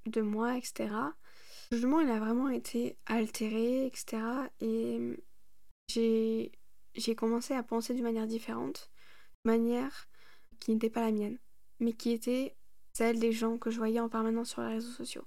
[0.06, 0.90] de moi, etc.
[1.70, 4.22] Jugement il a vraiment été altéré, etc.
[4.60, 5.16] Et
[5.88, 6.52] j'ai,
[6.94, 8.90] j'ai commencé à penser d'une manière différente,
[9.44, 10.08] une manière
[10.60, 11.38] qui n'était pas la mienne,
[11.80, 12.54] mais qui était
[12.92, 15.24] celle des gens que je voyais en permanence sur les réseaux sociaux.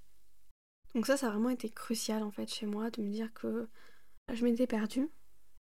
[0.95, 3.67] Donc ça, ça a vraiment été crucial en fait chez moi de me dire que
[4.33, 5.09] je m'étais perdue.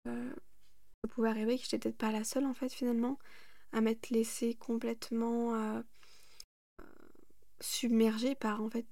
[0.08, 0.32] Euh,
[1.02, 3.18] ça pouvait arriver que j'étais peut-être pas la seule en fait finalement
[3.72, 5.82] à m'être laissée complètement euh,
[7.60, 8.86] submergée par en fait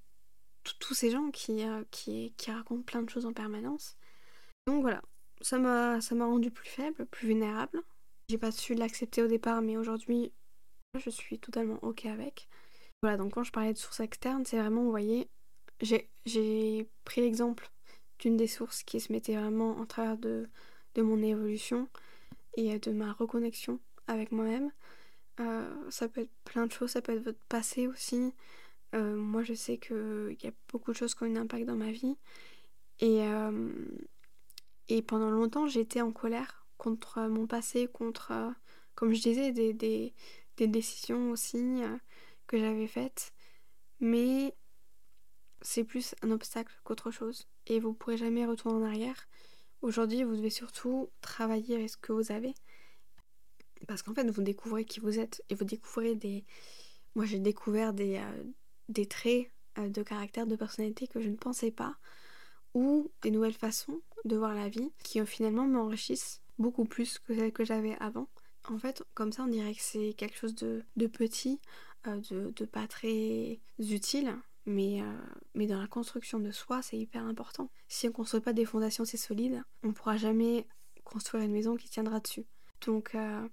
[0.78, 3.96] tous ces gens qui, qui, qui, racontent plein de choses en permanence.
[4.66, 5.02] Donc voilà,
[5.40, 7.82] ça m'a rendu plus faible, plus vulnérable.
[8.28, 10.32] J'ai pas su l'accepter au départ, mais aujourd'hui,
[10.94, 12.48] je suis totalement ok avec.
[13.02, 15.28] Voilà, donc quand je parlais de sources externes, c'est vraiment, vous voyez,
[16.26, 17.70] j'ai pris l'exemple
[18.18, 20.48] d'une des sources qui se mettait vraiment en travers de,
[20.94, 21.88] de mon évolution
[22.56, 23.78] et de ma reconnexion
[24.08, 24.72] avec moi-même.
[25.40, 28.32] Euh, ça peut être plein de choses, ça peut être votre passé aussi.
[28.94, 31.76] Euh, moi, je sais qu'il y a beaucoup de choses qui ont un impact dans
[31.76, 32.16] ma vie.
[33.00, 33.68] Et, euh,
[34.88, 38.32] et pendant longtemps, j'étais en colère contre mon passé, contre,
[38.94, 40.14] comme je disais, des, des,
[40.56, 41.82] des décisions aussi
[42.46, 43.32] que j'avais faites.
[44.00, 44.54] Mais
[45.60, 47.48] c'est plus un obstacle qu'autre chose.
[47.66, 49.28] Et vous pourrez jamais retourner en arrière.
[49.82, 52.54] Aujourd'hui, vous devez surtout travailler avec ce que vous avez.
[53.86, 56.44] Parce qu'en fait, vous découvrez qui vous êtes et vous découvrez des.
[57.14, 58.44] Moi, j'ai découvert des, euh,
[58.88, 61.96] des traits euh, de caractère, de personnalité que je ne pensais pas,
[62.74, 67.52] ou des nouvelles façons de voir la vie qui finalement m'enrichissent beaucoup plus que celles
[67.52, 68.28] que j'avais avant.
[68.68, 71.60] En fait, comme ça, on dirait que c'est quelque chose de, de petit,
[72.06, 75.16] euh, de, de, pas très utile, mais, euh,
[75.54, 77.70] mais dans la construction de soi, c'est hyper important.
[77.88, 80.66] Si on ne construit pas des fondations assez solides, on ne pourra jamais
[81.04, 82.44] construire une maison qui tiendra dessus.
[82.86, 83.48] Donc, euh,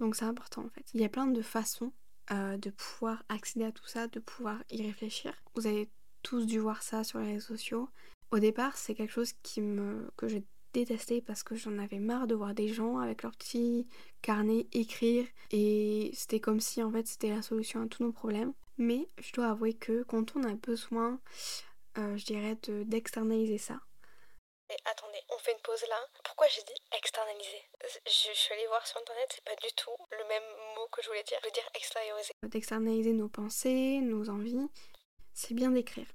[0.00, 0.84] donc c'est important en fait.
[0.92, 1.92] Il y a plein de façons
[2.32, 5.32] euh, de pouvoir accéder à tout ça, de pouvoir y réfléchir.
[5.54, 5.88] Vous avez
[6.22, 7.88] tous dû voir ça sur les réseaux sociaux.
[8.30, 10.38] Au départ, c'est quelque chose que je
[10.72, 13.86] détestais parce que j'en avais marre de voir des gens avec leur petit
[14.20, 18.52] carnet écrire et c'était comme si en fait c'était la solution à tous nos problèmes.
[18.76, 21.20] Mais je dois avouer que quand on a besoin,
[21.96, 23.80] euh, je dirais, d'externaliser ça.
[24.84, 25.96] Attendez, on fait une pause là.
[26.24, 27.62] Pourquoi j'ai dit externaliser
[28.06, 30.42] je, suis allée voir sur internet, c'est pas du tout le même
[30.76, 31.38] mot que je voulais dire.
[31.42, 32.32] Je veux dire extérioriser.
[32.42, 34.68] D'externaliser nos pensées, nos envies,
[35.34, 36.06] c'est bien d'écrire.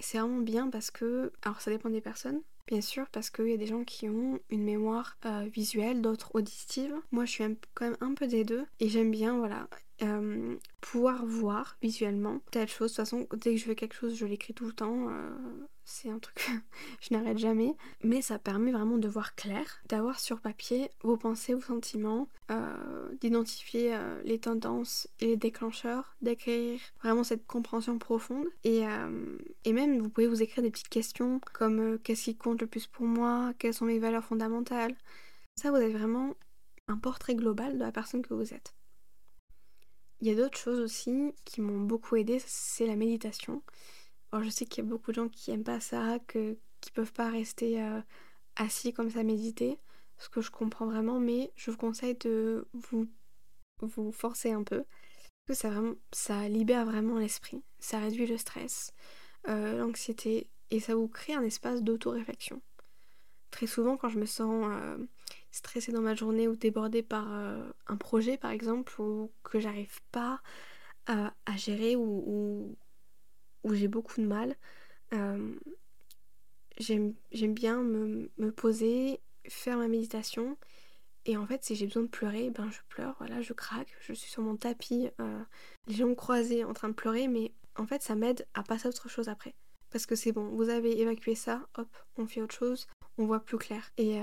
[0.00, 3.52] C'est vraiment bien parce que, alors ça dépend des personnes, Bien sûr, parce qu'il y
[3.52, 6.94] a des gens qui ont une mémoire euh, visuelle, d'autres auditive.
[7.10, 7.44] Moi, je suis
[7.74, 8.64] quand même un peu des deux.
[8.78, 9.66] Et j'aime bien, voilà,
[10.02, 12.90] euh, pouvoir voir visuellement telle chose.
[12.92, 15.08] De toute façon, dès que je fais quelque chose, je l'écris tout le temps.
[15.08, 15.30] Euh,
[15.84, 16.50] c'est un truc
[17.00, 17.76] je n'arrête jamais.
[18.02, 23.08] Mais ça permet vraiment de voir clair, d'avoir sur papier vos pensées, vos sentiments, euh,
[23.20, 28.46] d'identifier les tendances et les déclencheurs, d'écrire vraiment cette compréhension profonde.
[28.64, 28.82] Et,
[29.64, 32.86] et même, vous pouvez vous écrire des petites questions comme qu'est-ce qui compte le plus
[32.86, 34.96] pour moi, quelles sont mes valeurs fondamentales?
[35.56, 36.34] Ça, vous avez vraiment
[36.88, 38.74] un portrait global de la personne que vous êtes.
[40.22, 43.60] Il y a d'autres choses aussi qui m'ont beaucoup aidé, c'est la méditation.
[44.30, 46.92] Alors je sais qu'il y a beaucoup de gens qui aiment pas ça, que, qui
[46.92, 48.00] peuvent pas rester euh,
[48.54, 49.80] assis comme ça méditer,
[50.18, 53.08] ce que je comprends vraiment, mais je vous conseille de vous,
[53.80, 54.84] vous forcer un peu.
[55.44, 58.94] Parce que ça, vraiment, ça libère vraiment l'esprit, ça réduit le stress,
[59.48, 62.62] euh, l'anxiété, et ça vous crée un espace d'auto-réflexion.
[63.52, 64.98] Très souvent quand je me sens euh,
[65.52, 70.00] stressée dans ma journée ou débordée par euh, un projet par exemple ou que j'arrive
[70.10, 70.40] pas
[71.06, 72.76] à, gérer ou,
[73.70, 74.56] j'ai beaucoup de mal,
[75.12, 75.54] euh,
[76.78, 80.56] j'aime bien me, poser, faire ma méditation
[81.26, 84.12] et en fait si j'ai besoin de pleurer, ben je pleure, voilà, je craque, je
[84.12, 85.42] suis sur mon tapis, euh,
[85.86, 88.90] les jambes croisées en train de pleurer mais en fait ça m'aide à passer à
[88.90, 89.54] autre chose après.
[89.92, 93.40] Parce que c'est bon, vous avez évacué ça, hop, on fait autre chose, on voit
[93.40, 93.92] plus clair.
[93.98, 94.18] Et,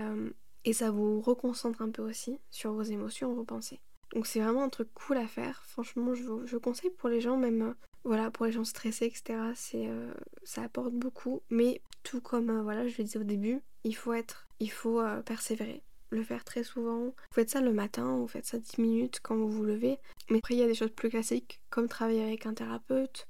[0.65, 3.79] et ça vous reconcentre un peu aussi sur vos émotions, vos pensées.
[4.13, 5.63] Donc c'est vraiment un truc cool à faire.
[5.65, 9.39] Franchement, je, conseille pour les gens, même euh, voilà, pour les gens stressés, etc.
[9.75, 11.41] Euh, ça apporte beaucoup.
[11.49, 15.01] Mais tout comme euh, voilà, je le disais au début, il faut être, il faut
[15.25, 15.83] persévérer.
[16.11, 17.05] Le faire très souvent.
[17.05, 19.99] Vous faites ça le matin, vous faites ça 10 minutes quand vous vous levez.
[20.31, 23.27] Mais après, il y a des choses plus classiques, comme travailler avec un thérapeute,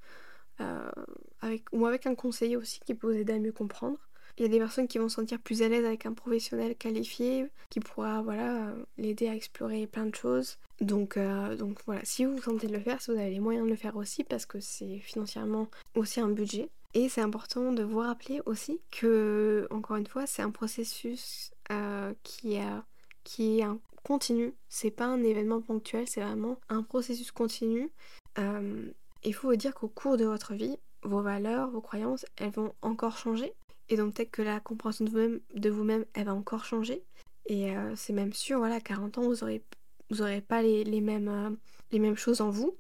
[1.42, 3.98] avec, ou avec un conseiller aussi qui peut vous aider à mieux comprendre.
[4.38, 6.76] Il y a des personnes qui vont se sentir plus à l'aise avec un professionnel
[6.76, 10.58] qualifié qui pourra voilà, l'aider à explorer plein de choses.
[10.80, 13.42] Donc, euh, donc voilà, si vous vous sentez de le faire, si vous avez les
[13.42, 16.70] moyens de le faire aussi, parce que c'est financièrement aussi un budget.
[16.94, 22.14] Et c'est important de vous rappeler aussi que, encore une fois, c'est un processus euh,
[22.24, 22.86] qui, a,
[23.26, 24.54] qui est un continu.
[24.70, 27.92] C'est pas un événement ponctuel, c'est vraiment un processus continu.
[28.38, 28.90] Euh,
[29.24, 32.74] il faut vous dire qu'au cours de votre vie, vos valeurs, vos croyances, elles vont
[32.82, 33.54] encore changer.
[33.90, 37.04] Et donc peut-être que la compréhension de vous-même, de vous-même, elle va encore changer.
[37.48, 39.64] Et euh, c'est même sûr, voilà, à 40 ans, vous aurez,
[40.10, 41.50] vous aurez pas les, mêmes, euh,
[41.92, 42.76] les mêmes choses en vous.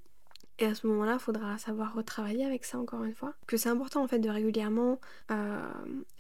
[0.59, 3.33] Et à ce moment-là, il faudra savoir retravailler avec ça encore une fois.
[3.47, 4.99] Que c'est important en fait de régulièrement
[5.31, 5.71] euh,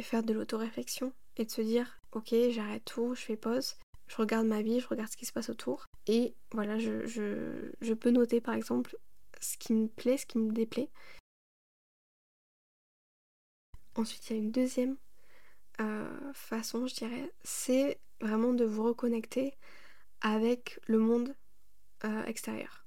[0.01, 3.75] faire de l'autoréflexion et de se dire ok j'arrête tout, je fais pause,
[4.07, 5.85] je regarde ma vie, je regarde ce qui se passe autour.
[6.07, 8.97] Et voilà, je, je peux noter par exemple
[9.39, 10.89] ce qui me plaît, ce qui me déplaît.
[13.95, 14.97] Ensuite, il y a une deuxième
[15.81, 19.53] euh, façon, je dirais, c'est vraiment de vous reconnecter
[20.21, 21.35] avec le monde
[22.03, 22.85] euh, extérieur.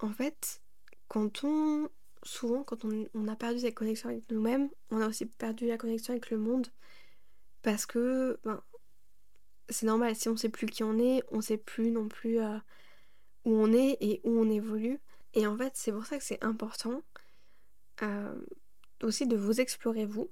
[0.00, 0.62] En fait,
[1.08, 1.88] quand on,
[2.22, 6.12] souvent, quand on, a perdu cette connexion avec nous-mêmes, on a aussi perdu la connexion
[6.12, 6.66] avec le monde
[7.62, 8.62] parce que, ben,
[9.68, 12.58] c'est normal, si on sait plus qui on est, on sait plus non plus euh,
[13.44, 15.00] où on est et où on évolue.
[15.36, 17.02] Et en fait, c'est pour ça que c'est important
[19.02, 20.30] aussi de vous explorer vous,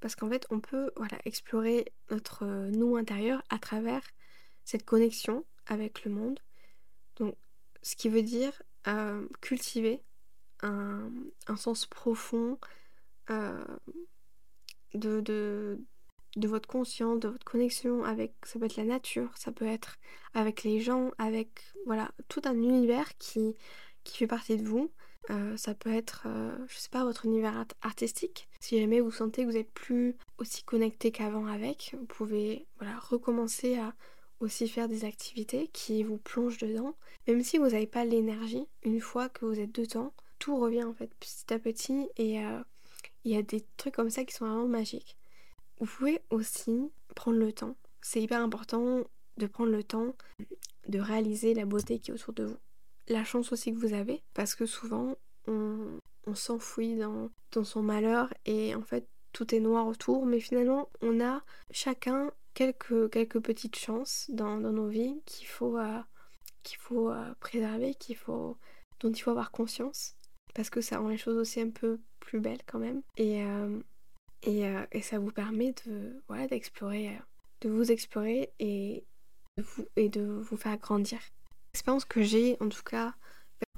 [0.00, 4.02] parce qu'en fait, on peut voilà, explorer notre euh, nous intérieur à travers
[4.64, 6.40] cette connexion avec le monde.
[7.16, 7.36] Donc,
[7.82, 10.02] ce qui veut dire euh, cultiver
[10.62, 11.10] un,
[11.56, 12.58] sens profond
[13.30, 13.64] euh,
[14.94, 15.78] de, de,
[16.36, 19.98] de, votre conscience, de votre connexion avec, ça peut être la nature, ça peut être
[20.34, 23.54] avec les gens, avec voilà, tout un univers qui,
[24.04, 24.90] qui fait partie de vous.
[25.30, 28.48] Euh, ça peut être, euh, je sais pas, votre univers artistique.
[28.60, 32.98] Si jamais vous sentez que vous n'êtes plus aussi connecté qu'avant avec, vous pouvez voilà,
[32.98, 33.94] recommencer à
[34.40, 36.96] aussi faire des activités qui vous plongent dedans.
[37.28, 40.94] Même si vous n'avez pas l'énergie, une fois que vous êtes dedans, tout revient en
[40.94, 42.60] fait petit à petit et euh,
[43.24, 45.16] il y a des trucs comme ça qui sont vraiment magiques.
[45.78, 47.76] Vous pouvez aussi prendre le temps.
[48.00, 49.04] C'est hyper important
[49.36, 50.14] de prendre le temps
[50.88, 52.56] de réaliser la beauté qui est autour de vous
[53.10, 55.98] la chance aussi que vous avez, parce que souvent on,
[56.34, 57.28] s'enfouit dans,
[57.64, 61.42] son malheur et en fait tout est noir autour, mais finalement on a
[61.72, 66.00] chacun quelques, quelques petites chances dans, nos vies qu'il faut, euh,
[66.62, 68.56] qu'il faut euh, préserver, qu'il faut,
[69.00, 70.14] dont il faut avoir conscience,
[70.54, 73.02] parce que ça rend les choses aussi un peu plus belles quand même.
[73.16, 73.80] Et, euh,
[74.42, 77.18] et, ça vous permet de voilà, d'explorer,
[77.60, 79.04] de vous explorer et
[79.58, 81.18] vous, et de vous faire grandir.
[81.72, 83.14] L'expérience que j'ai, en tout cas,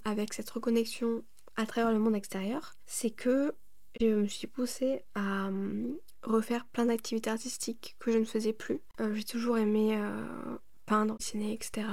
[0.04, 1.24] avec cette reconnexion
[1.56, 3.54] à travers le monde extérieur, c'est que
[4.00, 8.80] je me suis poussée à hum, refaire plein d'activités artistiques que je ne faisais plus.
[9.00, 11.86] Euh, j'ai toujours aimé euh, peindre, dessiner, etc.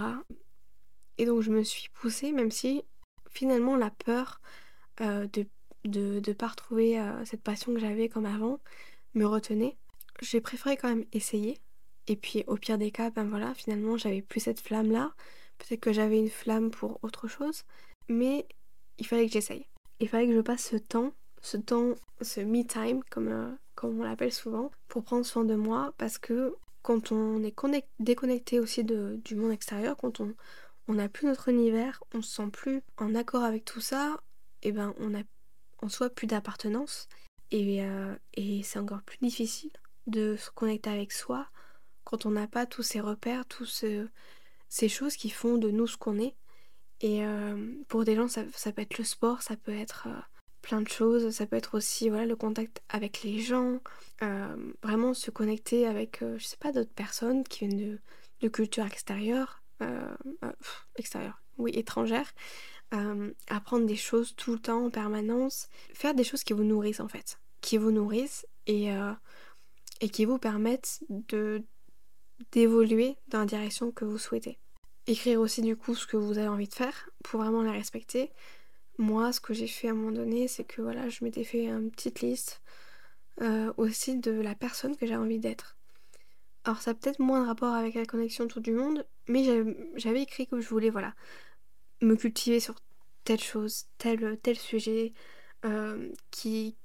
[1.17, 2.83] Et donc je me suis poussée, même si
[3.29, 4.39] finalement la peur
[5.01, 5.45] euh, de
[5.85, 8.59] ne de, pas retrouver cette passion que j'avais comme avant
[9.13, 9.77] me retenait.
[10.21, 11.57] J'ai préféré quand même essayer.
[12.07, 15.13] Et puis au pire des cas, ben voilà, finalement j'avais plus cette flamme là.
[15.59, 17.63] Peut-être que j'avais une flamme pour autre chose,
[18.07, 18.47] mais
[18.97, 19.67] il fallait que j'essaye.
[19.99, 23.51] Il fallait que je passe ce temps, ce temps, ce me time, comme, euh,
[23.83, 28.83] on l'appelle souvent, pour prendre soin de moi, parce que quand on est déconnecté aussi
[28.83, 33.43] du monde extérieur, quand on n'a plus notre univers, on se sent plus en accord
[33.43, 34.19] avec tout ça,
[34.63, 35.21] et ben on a
[35.81, 37.07] en soi plus d'appartenance,
[37.51, 39.71] et, euh, et c'est encore plus difficile
[40.07, 41.47] de se connecter avec soi
[42.03, 44.07] quand on n'a pas tous ces repères, tout ce,
[44.69, 46.35] ces choses qui font de nous ce qu'on est.
[47.01, 50.21] Et euh, pour des gens, ça, peut être le sport, ça peut être euh,
[50.61, 53.79] plein de choses, ça peut être aussi voilà, le contact avec les gens,
[54.21, 57.99] euh, vraiment se connecter avec, je sais pas, d'autres personnes qui viennent de,
[58.41, 59.63] de culture extérieure,
[60.97, 62.33] extérieure, oui, étrangère,
[63.47, 67.07] apprendre des choses tout le temps, en permanence, faire des choses qui vous nourrissent en
[67.07, 68.89] fait, qui vous nourrissent et,
[70.01, 71.63] et qui vous permettent de
[72.51, 74.57] d'évoluer dans la direction que vous souhaitez.
[75.07, 78.31] Écrire aussi du coup ce que vous avez envie de faire pour vraiment les respecter.
[78.97, 81.65] Moi, ce que j'ai fait à un moment donné, c'est que voilà, je m'étais fait
[81.65, 82.61] une petite liste
[83.41, 85.77] euh, aussi de la personne que j'ai envie d'être.
[86.65, 89.43] Alors ça a peut-être moins de rapport avec la connexion autour du monde, mais
[89.95, 91.15] j'avais écrit que je voulais voilà
[92.01, 92.75] me cultiver sur
[93.23, 95.13] telle chose, tel, tel sujet
[95.65, 96.75] euh, qui,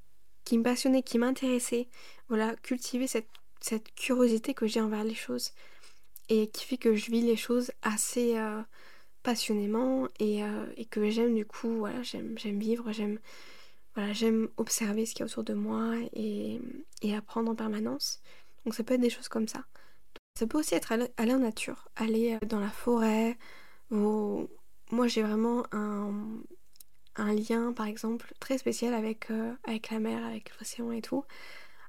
[0.45, 1.89] qui me passionnait, qui m'intéressait.
[2.29, 3.29] Voilà, cultiver cette
[3.65, 5.53] cette curiosité que j'ai envers les choses
[6.29, 8.61] et qui fait que je vis les choses assez euh,
[9.23, 13.19] passionnément euh, et, que j'aime du coup, voilà, j'aime, vivre, j'aime
[13.95, 16.61] voilà, j'aime observer ce qu'il y a autour de moi et,
[17.17, 18.21] apprendre en permanence.
[18.67, 19.65] Donc ça peut être des choses comme ça.
[20.39, 23.39] Ça peut aussi être aller, en nature, aller euh, dans la forêt.
[23.89, 26.13] Moi j'ai vraiment un,
[27.17, 29.29] lien par exemple très spécial avec,
[29.67, 31.25] avec la mer, avec l'océan et tout.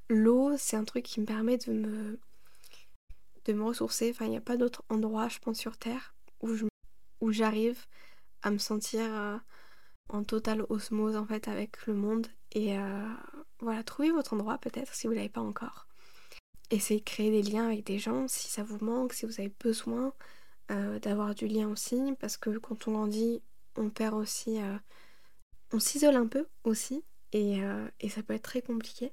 [0.10, 4.14] L'eau, c'est un truc qui me permet de me, ressourcer.
[4.22, 7.86] Il n'y a pas d'autre endroit, je pense, sur Terre où, j'arrive
[8.44, 9.38] à me sentir euh,
[10.10, 11.16] en totale osmose
[11.48, 12.28] avec le monde.
[12.52, 13.08] Et euh,
[13.60, 15.88] voilà, trouvez votre endroit peut-être si vous ne l'avez pas encore.
[16.70, 19.54] Essayez de créer des liens avec des gens si ça vous manque, si vous avez
[19.60, 20.14] besoin
[20.70, 22.14] euh, d'avoir du lien aussi.
[22.20, 23.42] Parce que quand on grandit,
[23.76, 24.60] on perd aussi.
[25.74, 27.04] on s'isole un peu aussi.
[27.34, 27.60] Et
[28.10, 29.12] ça peut être très compliqué.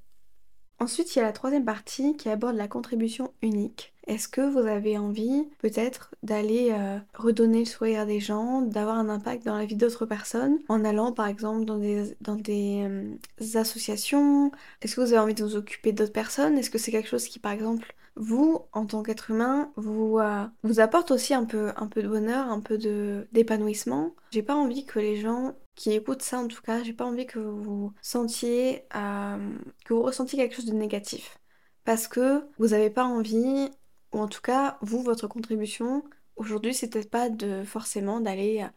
[0.82, 3.94] Ensuite, il y a la troisième partie qui aborde la contribution unique.
[4.08, 9.08] Est-ce que vous avez envie peut-être d'aller euh, redonner le sourire des gens, d'avoir un
[9.08, 13.14] impact dans la vie d'autres personnes en allant par exemple dans des, euh,
[13.54, 14.50] associations?
[14.80, 16.58] Est-ce que vous avez envie de vous occuper d'autres personnes?
[16.58, 20.46] Est-ce que c'est quelque chose qui par exemple vous, en tant qu'être humain, vous, euh,
[20.62, 24.14] vous apporte aussi un peu, un peu de bonheur, un peu de, d'épanouissement.
[24.30, 27.26] J'ai pas envie que les gens qui écoutent ça, en tout cas, j'ai pas envie
[27.26, 31.38] que vous sentiez, que vous ressentiez quelque chose de négatif.
[31.84, 33.70] Parce que vous n'avez pas envie
[34.12, 36.04] ou en tout cas, vous, votre contribution
[36.36, 38.68] aujourd'hui, c'est peut-être pas de forcément d'aller euh,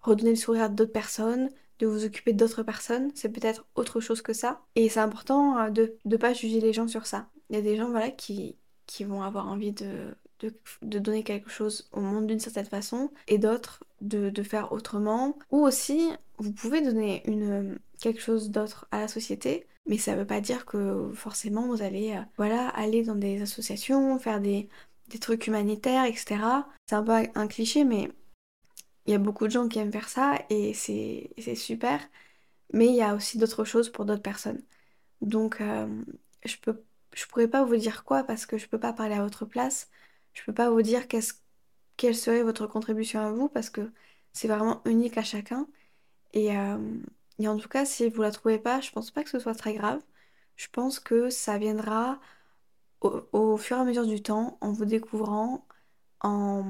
[0.00, 4.22] redonner le sourire à d'autres personnes, de vous occuper d'autres personnes, c'est peut-être autre chose
[4.22, 4.62] que ça.
[4.74, 7.28] Et c'est important euh, de ne pas juger les gens sur ça.
[7.50, 8.56] Il y a des gens voilà, qui,
[8.90, 13.38] qui vont avoir envie de, de, donner quelque chose au monde d'une certaine façon et
[13.38, 15.38] d'autres de, de, faire autrement.
[15.50, 20.26] Ou aussi, vous pouvez donner une, quelque chose d'autre à la société mais ça veut
[20.26, 24.68] pas dire que forcément vous allez euh, voilà, aller dans des associations, faire des,
[25.08, 26.36] des trucs humanitaires, etc.
[26.86, 28.10] C'est un peu un cliché, mais
[29.06, 32.00] il y a beaucoup de gens qui aiment faire ça et c'est super.
[32.72, 34.62] Mais il y a aussi d'autres choses pour d'autres personnes.
[35.22, 35.88] Donc euh,
[36.44, 36.82] je peux
[37.14, 39.90] je pourrais pas vous dire quoi parce que je peux pas parler à votre place.
[40.34, 41.06] Je peux pas vous dire
[41.96, 43.92] quelle serait votre contribution à vous parce que
[44.32, 45.68] c'est vraiment unique à chacun.
[46.32, 46.78] Et, euh,
[47.38, 49.54] et en tout cas, si vous la trouvez pas, je pense pas que ce soit
[49.54, 50.00] très grave.
[50.56, 52.20] Je pense que ça viendra
[53.00, 55.66] au, fur et à mesure du temps, en vous découvrant,
[56.20, 56.64] en,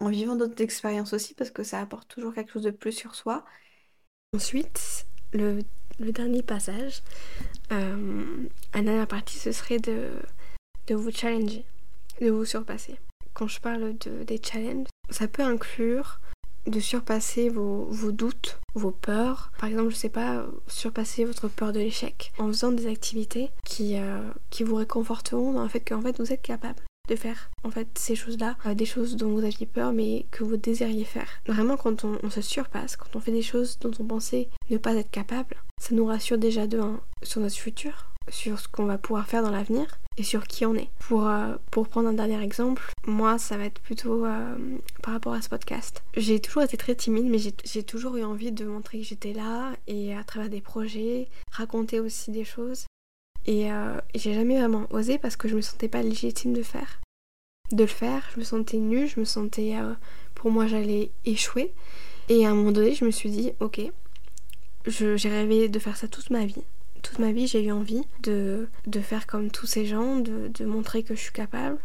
[0.00, 3.14] en vivant d'autres expériences aussi, parce que ça apporte toujours quelque chose de plus sur
[3.14, 3.44] soi.
[4.34, 5.60] Ensuite, le,
[6.12, 7.02] dernier passage,
[7.72, 8.24] euh,
[8.74, 10.08] la dernière partie, ce serait de,
[10.86, 11.64] de vous challenger,
[12.20, 12.96] de vous surpasser.
[13.34, 16.20] Quand je parle de, des challenges, ça peut inclure
[16.66, 19.50] de surpasser vos, doutes, vos peurs.
[19.58, 23.96] Par exemple, je sais pas, surpasser votre peur de l'échec en faisant des activités qui,
[23.96, 27.70] euh, qui vous réconforteront dans le fait qu'en fait vous êtes capable de faire en
[27.70, 31.28] fait ces choses-là, euh, des choses dont vous aviez peur mais que vous désiriez faire.
[31.46, 34.94] Vraiment quand on, se surpasse, quand on fait des choses dont on pensait ne pas
[34.94, 38.98] être capable, ça nous rassure déjà de un sur notre futur, sur ce qu'on va
[38.98, 40.90] pouvoir faire dans l'avenir et sur qui on est.
[40.98, 44.56] Pour, euh, pour prendre un dernier exemple, moi ça va être plutôt euh,
[45.02, 46.02] par rapport à ce podcast.
[46.16, 49.72] J'ai toujours été très timide mais j'ai toujours eu envie de montrer que j'étais là
[49.86, 52.86] et à travers des projets, raconter aussi des choses.
[53.50, 57.00] Et euh, j'ai jamais vraiment osé parce que je me sentais pas légitime de faire.
[57.72, 59.74] De le faire, je me sentais nulle, je me sentais...
[60.36, 61.72] pour moi j'allais échouer.
[62.28, 63.80] Et à un moment donné je me suis dit ok,
[64.86, 66.62] j'ai rêvé de faire ça toute ma vie
[67.00, 71.02] toute ma vie, j'ai eu envie de, de, faire comme tous ces gens, de, montrer
[71.02, 71.78] que je suis capable.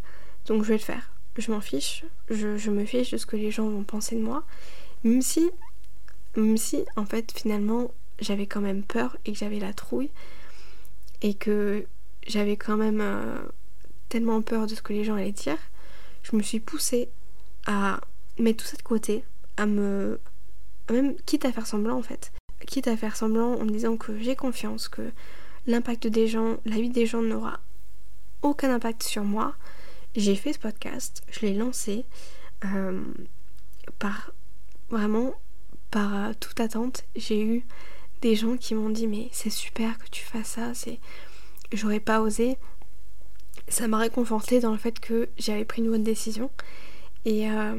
[0.46, 1.12] Donc je vais le faire.
[1.38, 2.06] Je m'en fiche.
[2.30, 4.44] Je, je, me fiche de ce que les gens vont penser de moi.
[5.04, 5.50] Même si,
[6.36, 10.10] même si en fait, finalement, j'avais quand même peur et que j'avais la trouille.
[11.26, 11.86] Et que
[12.28, 13.38] j'avais quand même euh,
[14.10, 15.58] tellement peur de ce que les gens allaient dire.
[16.24, 17.10] Je me suis poussée
[17.66, 18.00] à
[18.38, 19.24] mettre tout ça de côté.
[19.58, 20.20] À me.
[20.92, 22.32] Même quitte à faire semblant en fait
[22.66, 25.12] quitte à faire semblant en me disant que j'ai confiance, que
[25.68, 27.60] l'impact des gens, la vie des gens n'aura
[28.42, 29.56] aucun impact sur moi,
[30.16, 32.06] j'ai fait ce podcast, je l'ai lancé
[32.66, 33.04] euh,
[34.00, 34.32] par
[34.90, 35.34] vraiment
[35.92, 37.06] par euh, toute attente.
[37.16, 37.66] J'ai eu
[38.26, 40.98] des gens qui m'ont dit mais c'est super que tu fasses ça, c'est
[41.72, 42.58] j'aurais pas osé.
[43.68, 46.50] Ça m'a réconforté dans le fait que j'avais pris une bonne décision
[47.26, 47.76] et euh,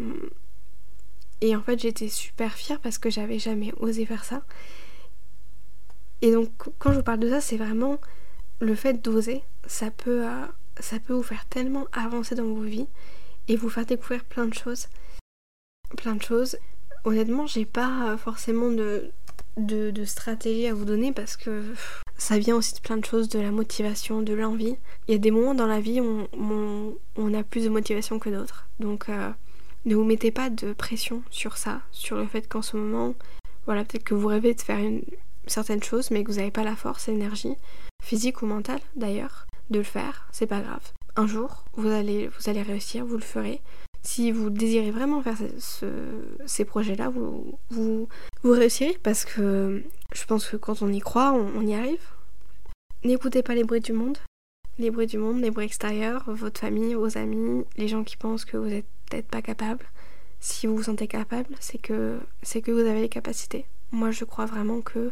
[1.41, 4.43] et en fait, j'étais super fière parce que j'avais jamais osé faire ça.
[6.23, 7.99] Et donc, quand je vous parle de ça, c'est vraiment
[8.61, 9.43] le fait d'oser.
[9.67, 10.47] Ça peut, euh,
[10.79, 12.89] ça peut vous faire tellement avancer dans vos vies
[13.49, 14.87] et vous faire découvrir plein de choses.
[15.99, 16.57] Plein de choses.
[17.05, 19.13] Honnêtement, j'ai pas forcément de,
[19.57, 21.65] de, stratégie à vous donner parce que
[22.19, 24.77] ça vient aussi de plein de choses, de la motivation, de l'envie.
[25.09, 26.27] Il y a des moments dans la vie où
[27.17, 28.67] on, a plus de motivation que d'autres.
[28.81, 29.31] Donc, euh,
[29.85, 33.15] ne vous mettez pas de pression sur ça, sur le fait qu'en ce moment,
[33.67, 35.03] voilà, peut-être que vous rêvez de faire une,
[35.47, 37.55] certaine chose, mais que vous n'avez pas la force, l'énergie,
[38.03, 40.93] physique ou mentale d'ailleurs, de le faire, c'est pas grave.
[41.15, 43.61] Un jour, vous allez, vous allez réussir, vous le ferez.
[44.07, 45.37] Si vous désirez vraiment faire
[46.47, 48.09] ces projets-là, vous,
[48.45, 49.83] réussirez parce que
[50.15, 52.07] je pense que quand on y croit, on y arrive.
[53.05, 54.19] N'écoutez pas les bruits du monde.
[54.79, 58.45] Les bruits du monde, les bruits extérieurs, votre famille, vos amis, les gens qui pensent
[58.45, 59.85] que vous êtes peut-être pas capable.
[60.39, 63.67] Si vous vous sentez capable, c'est que, c'est que vous avez les capacités.
[63.91, 65.11] Moi, je crois vraiment que,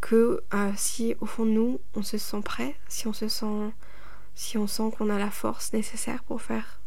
[0.00, 3.70] que euh, si au fond de nous, on se sent prêt, si on se sent,
[4.34, 6.77] si on sent qu'on a la force nécessaire pour faire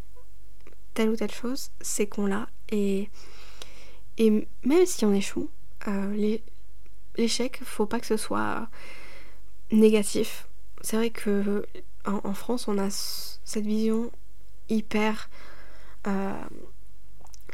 [0.93, 2.47] telle ou telle chose, c'est qu'on l'a.
[2.69, 3.09] Et,
[4.17, 5.49] et même si on échoue,
[5.87, 6.37] euh,
[7.17, 8.67] l'échec, faut pas que ce soit
[9.71, 10.47] négatif.
[10.81, 11.63] c'est vrai que
[12.05, 14.11] en, France, on a cette vision
[14.69, 15.29] hyper.
[16.07, 16.33] Euh,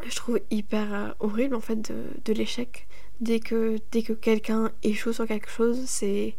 [0.05, 2.88] je trouve hyper euh, horrible en fait de, l'échec.
[3.19, 6.35] Dès que, dès que quelqu'un échoue sur quelque chose, c'est.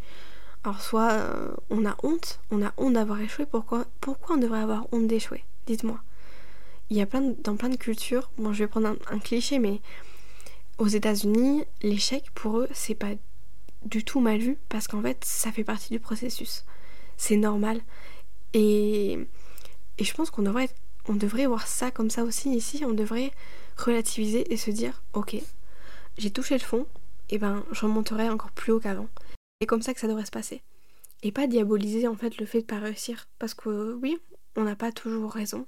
[0.64, 4.60] Alors, soit euh, on a honte, on a honte d'avoir échoué, pourquoi, pourquoi on devrait
[4.60, 5.44] avoir honte d'échouer?
[5.66, 6.00] Dites-moi.
[6.90, 9.80] Il y a plein dans plein de cultures, bon, je vais prendre un cliché, mais
[10.78, 13.12] aux États-Unis, l'échec pour eux, c'est pas
[13.84, 16.64] du tout mal vu parce qu'en fait, ça fait partie du processus.
[17.16, 17.80] C'est normal.
[18.54, 19.18] Et,
[19.98, 20.70] et je pense qu'on devrait,
[21.08, 22.84] on devrait voir ça comme ça aussi ici.
[22.84, 23.32] On devrait
[23.76, 25.36] relativiser et se dire ok,
[26.16, 26.86] j'ai touché le fond,
[27.30, 29.08] et ben je remonterai encore plus haut qu'avant.
[29.60, 30.62] C'est comme ça que ça devrait se passer.
[31.22, 33.28] Et pas diaboliser en fait le fait de pas réussir.
[33.38, 34.18] Parce que oui,
[34.56, 35.66] on n'a pas toujours raison.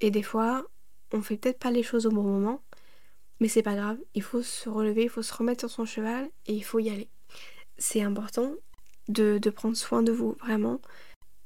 [0.00, 0.66] Et des fois,
[1.12, 2.62] on fait peut-être pas les choses au bon moment.
[3.40, 6.28] Mais c'est pas grave, il faut se relever, il faut se remettre sur son cheval
[6.46, 7.08] et il faut y aller.
[7.76, 8.52] C'est important
[9.08, 10.80] de, prendre soin de vous, vraiment.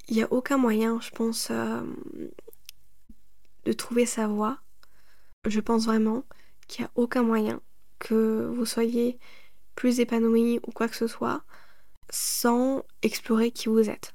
[0.09, 1.83] Il n'y a aucun moyen, je pense, euh,
[3.65, 4.59] de trouver sa voie.
[5.47, 6.25] Je pense vraiment
[6.67, 7.61] qu'il n'y a aucun moyen
[7.99, 9.19] que vous soyez
[9.75, 11.45] plus épanoui ou quoi que ce soit
[12.11, 14.15] sans explorer qui vous êtes.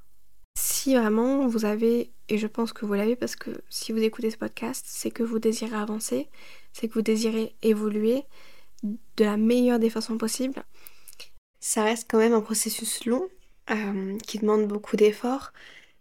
[0.58, 4.32] Si vraiment vous avez, et je pense que vous l'avez parce que si vous écoutez
[4.32, 6.28] ce podcast, c'est que vous désirez avancer,
[6.74, 8.24] c'est que vous désirez évoluer
[8.84, 10.64] de la meilleure des façons possibles.
[11.60, 13.28] Ça reste quand même un processus long
[13.72, 15.54] euh, qui demande beaucoup d'efforts,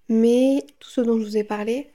[0.09, 1.91] mais tout ce dont je vous ai parlé,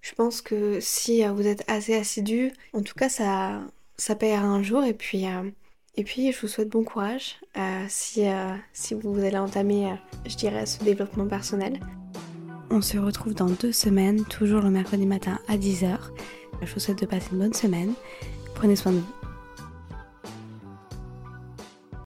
[0.00, 3.62] je pense que si euh, vous êtes assez assidu, en tout cas ça,
[3.96, 5.50] ça payera un jour et puis, euh,
[5.96, 7.36] et puis je vous souhaite bon courage
[7.88, 8.24] si,
[8.72, 9.94] si vous allez entamer,
[10.26, 11.78] je dirais, ce développement personnel.
[12.70, 15.96] On se retrouve dans deux semaines, toujours le mercredi matin à 10h.
[16.62, 17.94] Je vous souhaite de passer une bonne semaine.
[18.54, 19.23] Prenez soin de vous.